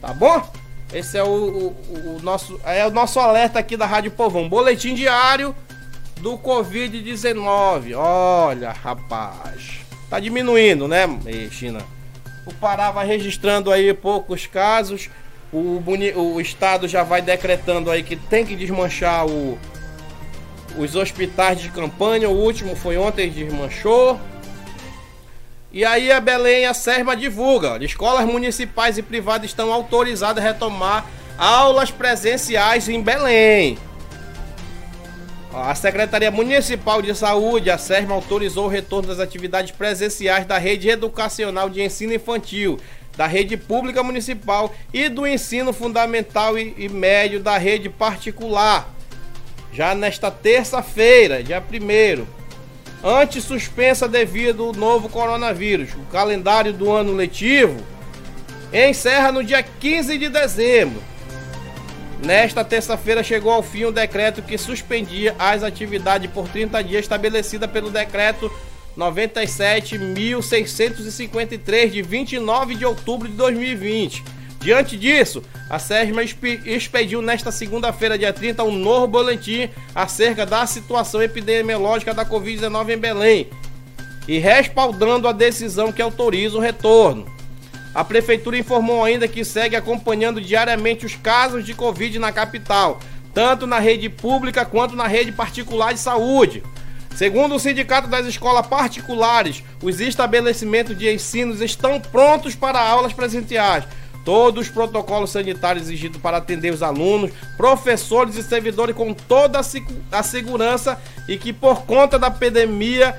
[0.00, 0.50] Tá bom?
[0.92, 4.94] Esse é o, o, o nosso é o nosso alerta aqui da Rádio Povão, boletim
[4.94, 5.54] diário
[6.20, 7.96] do COVID-19.
[7.96, 9.80] Olha, rapaz,
[10.10, 11.06] tá diminuindo, né,
[11.50, 11.80] China?
[12.44, 15.08] O Pará vai registrando aí poucos casos
[15.52, 15.82] o,
[16.16, 19.58] o Estado já vai decretando aí que tem que desmanchar o,
[20.76, 22.28] os hospitais de campanha.
[22.28, 24.18] O último foi ontem, desmanchou.
[25.72, 31.06] E aí a Belém, a SERMA divulga, escolas municipais e privadas estão autorizadas a retomar
[31.38, 33.78] aulas presenciais em Belém.
[35.54, 40.88] A Secretaria Municipal de Saúde, a SERMA, autorizou o retorno das atividades presenciais da rede
[40.88, 42.78] educacional de ensino infantil,
[43.16, 48.88] da rede pública municipal e do ensino fundamental e, e médio da rede particular.
[49.72, 52.26] Já nesta terça-feira, dia 1
[53.02, 55.94] antes suspensa devido ao novo coronavírus.
[55.94, 57.82] O calendário do ano letivo
[58.72, 61.02] encerra no dia 15 de dezembro.
[62.24, 67.66] Nesta terça-feira chegou ao fim o decreto que suspendia as atividades por 30 dias estabelecida
[67.66, 68.52] pelo decreto
[68.96, 74.22] 97.653 de 29 de outubro de 2020.
[74.62, 81.20] Diante disso, a SERMA expediu nesta segunda-feira, dia 30, um novo boletim acerca da situação
[81.20, 83.50] epidemiológica da Covid-19 em Belém
[84.28, 87.26] e respaldando a decisão que autoriza o retorno.
[87.92, 93.00] A prefeitura informou ainda que segue acompanhando diariamente os casos de Covid na capital,
[93.34, 96.62] tanto na rede pública quanto na rede particular de saúde.
[97.16, 103.84] Segundo o Sindicato das Escolas Particulares, os estabelecimentos de ensino estão prontos para aulas presenciais.
[104.24, 109.60] Todos os protocolos sanitários exigidos para atender os alunos, professores e servidores com toda
[110.12, 113.18] a segurança e que por conta da pandemia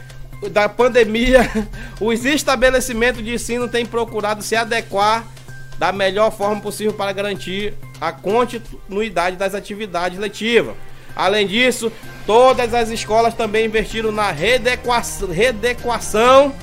[0.49, 1.49] da pandemia,
[2.01, 5.25] os estabelecimentos de ensino têm procurado se adequar
[5.77, 10.75] da melhor forma possível para garantir a continuidade das atividades letivas.
[11.15, 11.91] Além disso,
[12.25, 16.53] todas as escolas também investiram na readequação, readequação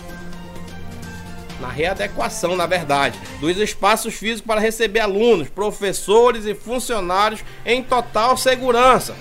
[1.61, 8.37] na readequação, na verdade, dos espaços físicos para receber alunos, professores e funcionários em total
[8.37, 9.15] segurança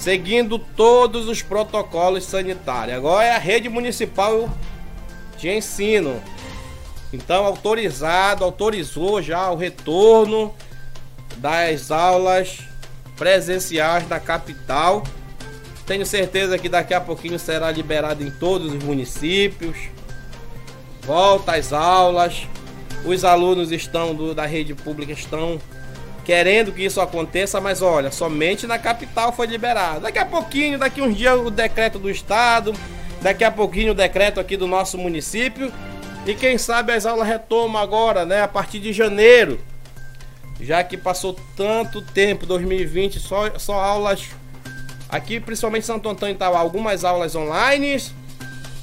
[0.00, 2.96] seguindo todos os protocolos sanitários.
[2.96, 4.48] Agora é a rede municipal
[5.36, 6.20] de ensino.
[7.12, 10.54] Então, autorizado, autorizou já o retorno
[11.36, 12.60] das aulas
[13.16, 15.04] presenciais da capital.
[15.86, 19.76] Tenho certeza que daqui a pouquinho será liberado em todos os municípios.
[21.02, 22.46] Volta às aulas.
[23.04, 25.58] Os alunos estão do, da rede pública estão
[26.24, 30.00] querendo que isso aconteça, mas olha, somente na capital foi liberado.
[30.00, 32.74] Daqui a pouquinho, daqui uns dias, o decreto do estado,
[33.20, 35.72] daqui a pouquinho o decreto aqui do nosso município.
[36.26, 39.58] E quem sabe as aulas retomam agora, né, a partir de janeiro.
[40.60, 44.28] Já que passou tanto tempo, 2020, só, só aulas
[45.08, 47.98] aqui, principalmente Santo Antônio, estava algumas aulas online,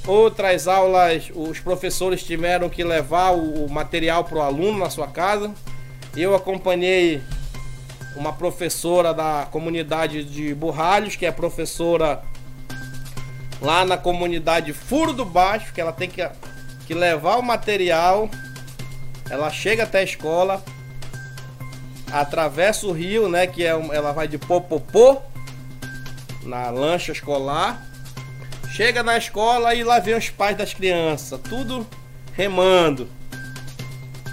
[0.07, 5.53] outras aulas os professores tiveram que levar o material para o aluno na sua casa.
[6.15, 7.21] Eu acompanhei
[8.15, 12.23] uma professora da comunidade de Burralhos, que é professora
[13.61, 16.27] lá na comunidade Furo do Baixo, que ela tem que,
[16.87, 18.29] que levar o material.
[19.29, 20.63] Ela chega até a escola,
[22.11, 23.45] atravessa o rio, né?
[23.45, 25.21] Que é, ela vai de Popopô
[26.43, 27.86] na lancha escolar.
[28.77, 31.85] Chega na escola e lá vem os pais das crianças, tudo
[32.33, 33.09] remando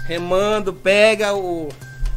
[0.05, 1.69] remando, pega o,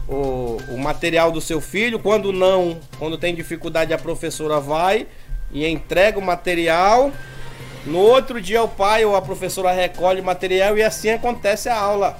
[0.06, 1.98] o, o material do seu filho.
[1.98, 5.06] Quando não, quando tem dificuldade, a professora vai
[5.50, 7.10] e entrega o material.
[7.86, 11.76] No outro dia, o pai ou a professora recolhe o material e assim acontece a
[11.76, 12.18] aula.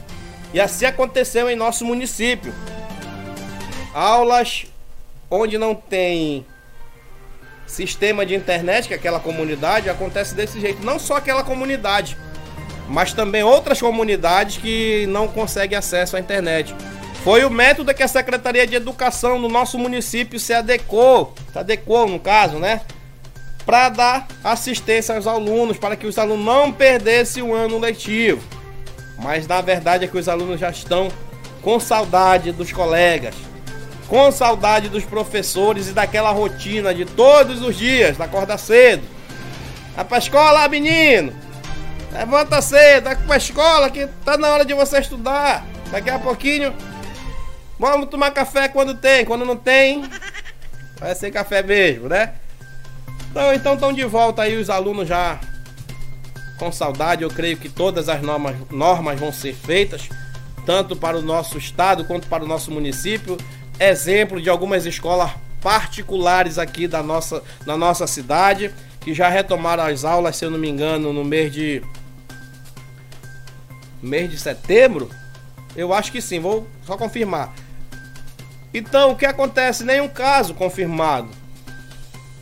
[0.52, 2.54] E assim aconteceu em nosso município.
[3.92, 4.66] Aulas
[5.30, 6.46] onde não tem
[7.68, 10.84] sistema de internet, que é aquela comunidade, acontece desse jeito.
[10.84, 12.16] Não só aquela comunidade
[12.88, 16.74] mas também outras comunidades que não conseguem acesso à internet.
[17.22, 22.08] Foi o método que a Secretaria de Educação do nosso município se adequou, se adequou
[22.08, 22.80] no caso, né?
[23.66, 28.42] Para dar assistência aos alunos, para que os alunos não perdessem o ano letivo.
[29.18, 31.08] Mas na verdade é que os alunos já estão
[31.60, 33.34] com saudade dos colegas,
[34.08, 39.02] com saudade dos professores e daquela rotina de todos os dias, da corda cedo.
[39.94, 41.32] Vai pra escola, menino!
[42.12, 45.64] Levanta cedo, vai pra escola que tá na hora de você estudar.
[45.90, 46.74] Daqui a pouquinho.
[47.78, 50.04] Vamos tomar café quando tem, quando não tem.
[50.98, 52.34] Vai ser café mesmo, né?
[53.30, 55.38] Então então estão de volta aí os alunos já
[56.58, 57.22] com saudade.
[57.22, 60.08] Eu creio que todas as normas, normas vão ser feitas,
[60.66, 63.36] tanto para o nosso estado quanto para o nosso município.
[63.80, 70.04] Exemplo de algumas escolas particulares aqui da nossa, na nossa cidade, que já retomaram as
[70.04, 71.82] aulas, se eu não me engano, no mês de
[74.02, 75.10] mês de setembro?
[75.76, 77.52] Eu acho que sim, vou só confirmar.
[78.72, 79.84] Então, o que acontece?
[79.84, 81.28] Nenhum caso confirmado.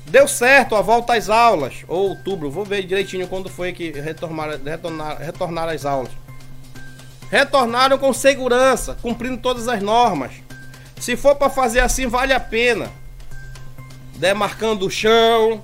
[0.06, 4.58] Deu certo a volta às aulas, ou outubro, vou ver direitinho quando foi que retornaram,
[4.64, 6.12] retornar, retornar às aulas.
[7.30, 10.45] Retornaram com segurança, cumprindo todas as normas.
[11.00, 12.90] Se for para fazer assim, vale a pena.
[14.14, 15.62] Demarcando o chão,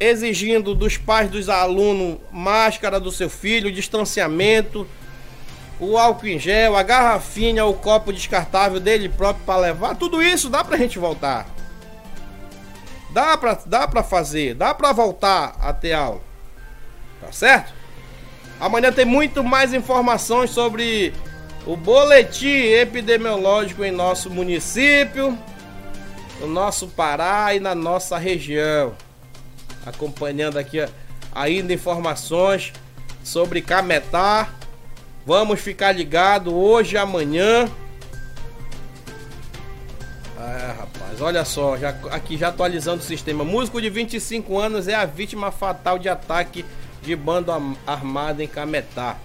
[0.00, 4.86] exigindo dos pais dos alunos máscara do seu filho, distanciamento,
[5.78, 10.48] o álcool em gel, a garrafinha, o copo descartável dele próprio para levar, tudo isso
[10.48, 11.46] dá pra gente voltar.
[13.10, 16.20] Dá pra, dá pra fazer, dá pra voltar a ter aula.
[17.20, 17.72] Tá certo?
[18.60, 21.12] Amanhã tem muito mais informações sobre
[21.66, 25.38] o boletim epidemiológico em nosso município,
[26.40, 28.94] no nosso Pará e na nossa região.
[29.86, 30.86] Acompanhando aqui
[31.34, 32.72] ainda informações
[33.22, 34.50] sobre Cametá.
[35.26, 37.70] Vamos ficar ligado hoje e amanhã.
[40.38, 43.42] É, rapaz, olha só, já, aqui já atualizando o sistema.
[43.42, 46.64] Músico de 25 anos é a vítima fatal de ataque
[47.00, 47.50] de bando
[47.86, 49.16] armado em Cametá.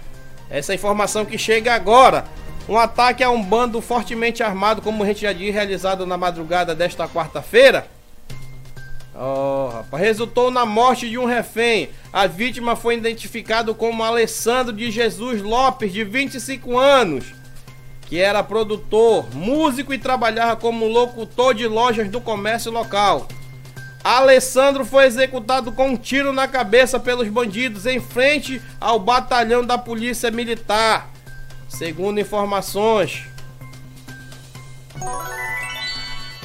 [0.50, 2.24] Essa informação que chega agora.
[2.68, 6.74] Um ataque a um bando fortemente armado, como a gente já disse, realizado na madrugada
[6.74, 7.86] desta quarta-feira.
[9.14, 11.90] Oh, resultou na morte de um refém.
[12.12, 17.40] A vítima foi identificada como Alessandro de Jesus Lopes, de 25 anos
[18.10, 23.28] que era produtor, músico e trabalhava como locutor de lojas do comércio local.
[24.02, 29.76] Alessandro foi executado com um tiro na cabeça pelos bandidos em frente ao batalhão da
[29.76, 31.10] Polícia Militar.
[31.68, 33.24] Segundo informações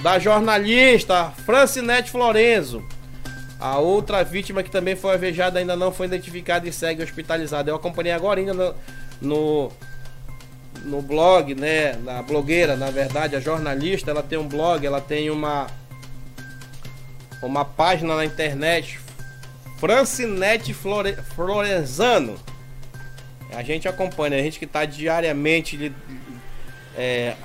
[0.02, 2.84] da jornalista Francinete Florenzo.
[3.60, 7.72] A outra vítima que também foi alvejada ainda não foi identificada e segue hospitalizada.
[7.72, 8.76] Eu acompanhei agora ainda no,
[9.22, 9.72] no
[10.84, 15.30] no blog, né, na blogueira, na verdade, a jornalista, ela tem um blog, ela tem
[15.30, 15.68] uma
[17.46, 19.00] uma página na internet,
[19.78, 22.38] Francinete Flore, Florenzano.
[23.54, 25.94] A gente acompanha, a gente que está diariamente
[26.98, 27.36] é,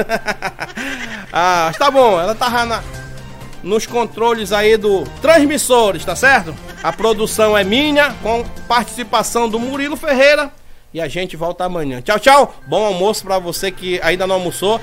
[1.32, 2.84] ah, tá bom, ela tava na,
[3.64, 6.56] nos controles aí do transmissores, tá certo?
[6.84, 10.52] A produção é minha, com participação do Murilo Ferreira.
[10.94, 12.02] E a gente volta amanhã.
[12.02, 12.56] Tchau, tchau.
[12.68, 14.80] Bom almoço para você que ainda não almoçou.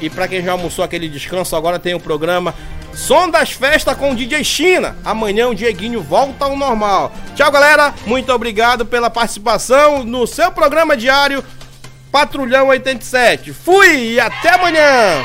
[0.00, 2.54] E para quem já almoçou aquele descanso, agora tem o programa
[2.96, 4.96] Som das Festas com o DJ China.
[5.04, 7.12] Amanhã o Dieguinho volta ao normal.
[7.34, 7.94] Tchau, galera.
[8.06, 11.44] Muito obrigado pela participação no seu programa diário
[12.10, 13.52] Patrulhão 87.
[13.52, 15.24] Fui e até amanhã.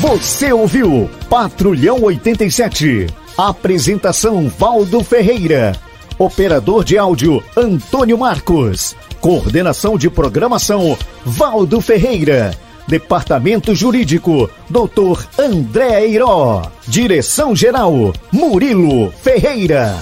[0.00, 3.06] Você ouviu Patrulhão 87.
[3.36, 5.72] Apresentação Valdo Ferreira.
[6.18, 8.96] Operador de áudio Antônio Marcos.
[9.20, 12.56] Coordenação de programação Valdo Ferreira.
[12.86, 15.26] Departamento Jurídico, Dr.
[15.38, 16.62] André Eiró.
[16.86, 19.96] Direção Geral, Murilo Ferreira.